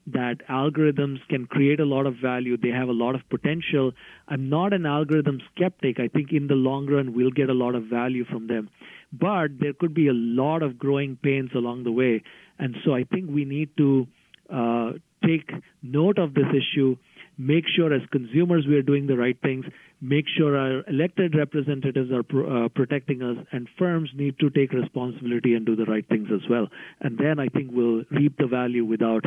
that 0.06 0.36
algorithms 0.48 1.18
can 1.28 1.46
create 1.46 1.80
a 1.80 1.84
lot 1.84 2.06
of 2.06 2.14
value. 2.22 2.56
They 2.56 2.70
have 2.70 2.88
a 2.88 2.92
lot 2.92 3.14
of 3.14 3.20
potential. 3.28 3.92
I'm 4.26 4.48
not 4.48 4.72
an 4.72 4.86
algorithm 4.86 5.40
skeptic. 5.54 6.00
I 6.00 6.08
think 6.08 6.32
in 6.32 6.46
the 6.46 6.54
long 6.54 6.86
run, 6.86 7.14
we'll 7.14 7.30
get 7.30 7.50
a 7.50 7.54
lot 7.54 7.74
of 7.74 7.84
value 7.84 8.24
from 8.24 8.46
them. 8.46 8.70
But 9.12 9.58
there 9.60 9.72
could 9.72 9.94
be 9.94 10.08
a 10.08 10.14
lot 10.14 10.62
of 10.62 10.78
growing 10.78 11.16
pains 11.16 11.50
along 11.54 11.84
the 11.84 11.92
way. 11.92 12.22
And 12.58 12.76
so 12.84 12.94
I 12.94 13.04
think 13.04 13.30
we 13.30 13.44
need 13.44 13.76
to 13.76 14.06
uh, 14.52 14.92
take 15.24 15.50
note 15.82 16.18
of 16.18 16.34
this 16.34 16.46
issue 16.54 16.96
make 17.38 17.64
sure 17.74 17.94
as 17.94 18.02
consumers 18.10 18.66
we 18.66 18.74
are 18.74 18.82
doing 18.82 19.06
the 19.06 19.16
right 19.16 19.40
things, 19.40 19.64
make 20.00 20.26
sure 20.36 20.56
our 20.56 20.84
elected 20.88 21.34
representatives 21.34 22.10
are 22.12 22.22
pro- 22.22 22.66
uh, 22.66 22.68
protecting 22.68 23.22
us, 23.22 23.36
and 23.52 23.68
firms 23.78 24.10
need 24.14 24.38
to 24.38 24.50
take 24.50 24.72
responsibility 24.72 25.54
and 25.54 25.66
do 25.66 25.74
the 25.74 25.84
right 25.86 26.06
things 26.08 26.28
as 26.32 26.48
well. 26.48 26.68
And 27.00 27.18
then 27.18 27.38
I 27.38 27.48
think 27.48 27.70
we'll 27.72 28.04
reap 28.10 28.36
the 28.38 28.46
value 28.46 28.84
without 28.84 29.24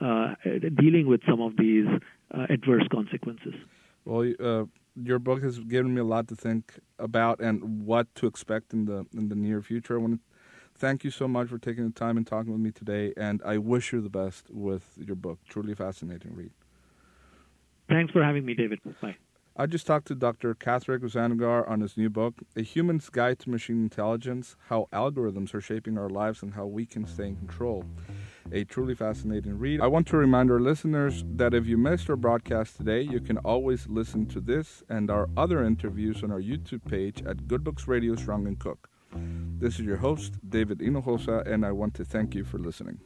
uh, 0.00 0.34
dealing 0.80 1.06
with 1.06 1.20
some 1.28 1.40
of 1.40 1.56
these 1.56 1.86
uh, 2.32 2.46
adverse 2.50 2.86
consequences. 2.90 3.54
Well, 4.04 4.32
uh, 4.40 4.64
your 4.96 5.18
book 5.18 5.42
has 5.42 5.58
given 5.58 5.94
me 5.94 6.00
a 6.00 6.04
lot 6.04 6.28
to 6.28 6.36
think 6.36 6.74
about 6.98 7.40
and 7.40 7.86
what 7.86 8.14
to 8.16 8.26
expect 8.26 8.72
in 8.72 8.84
the 8.84 9.06
in 9.16 9.28
the 9.28 9.34
near 9.34 9.60
future. 9.60 9.94
I 9.94 9.98
want 9.98 10.14
to 10.14 10.20
thank 10.76 11.04
you 11.04 11.10
so 11.10 11.28
much 11.28 11.48
for 11.48 11.58
taking 11.58 11.84
the 11.84 11.92
time 11.92 12.16
and 12.16 12.26
talking 12.26 12.52
with 12.52 12.60
me 12.60 12.70
today, 12.70 13.12
and 13.16 13.42
I 13.44 13.58
wish 13.58 13.92
you 13.92 14.00
the 14.00 14.10
best 14.10 14.50
with 14.50 14.96
your 14.96 15.16
book. 15.16 15.38
Truly 15.48 15.74
fascinating 15.74 16.34
read. 16.34 16.52
Thanks 17.88 18.12
for 18.12 18.22
having 18.22 18.44
me, 18.44 18.54
David. 18.54 18.80
Bye. 19.00 19.16
I 19.56 19.66
just 19.66 19.86
talked 19.86 20.08
to 20.08 20.16
Dr. 20.16 20.52
Karthik 20.56 20.98
Hosanagar 20.98 21.70
on 21.70 21.80
his 21.80 21.96
new 21.96 22.10
book, 22.10 22.34
A 22.56 22.62
Human's 22.62 23.08
Guide 23.08 23.38
to 23.38 23.50
Machine 23.50 23.84
Intelligence 23.84 24.56
How 24.66 24.88
Algorithms 24.92 25.54
Are 25.54 25.60
Shaping 25.60 25.96
Our 25.96 26.08
Lives 26.08 26.42
and 26.42 26.54
How 26.54 26.66
We 26.66 26.86
Can 26.86 27.06
Stay 27.06 27.28
in 27.28 27.36
Control. 27.36 27.84
A 28.50 28.64
truly 28.64 28.96
fascinating 28.96 29.56
read. 29.56 29.80
I 29.80 29.86
want 29.86 30.08
to 30.08 30.16
remind 30.16 30.50
our 30.50 30.58
listeners 30.58 31.22
that 31.36 31.54
if 31.54 31.66
you 31.66 31.78
missed 31.78 32.10
our 32.10 32.16
broadcast 32.16 32.78
today, 32.78 33.02
you 33.02 33.20
can 33.20 33.38
always 33.38 33.86
listen 33.86 34.26
to 34.26 34.40
this 34.40 34.82
and 34.88 35.08
our 35.08 35.28
other 35.36 35.62
interviews 35.62 36.24
on 36.24 36.32
our 36.32 36.40
YouTube 36.40 36.84
page 36.84 37.22
at 37.22 37.46
Good 37.46 37.62
Books 37.62 37.86
Radio 37.86 38.16
Strong 38.16 38.48
and 38.48 38.58
Cook. 38.58 38.90
This 39.60 39.74
is 39.74 39.86
your 39.86 39.98
host, 39.98 40.34
David 40.48 40.80
Hinojosa, 40.80 41.46
and 41.46 41.64
I 41.64 41.70
want 41.70 41.94
to 41.94 42.04
thank 42.04 42.34
you 42.34 42.42
for 42.42 42.58
listening. 42.58 42.98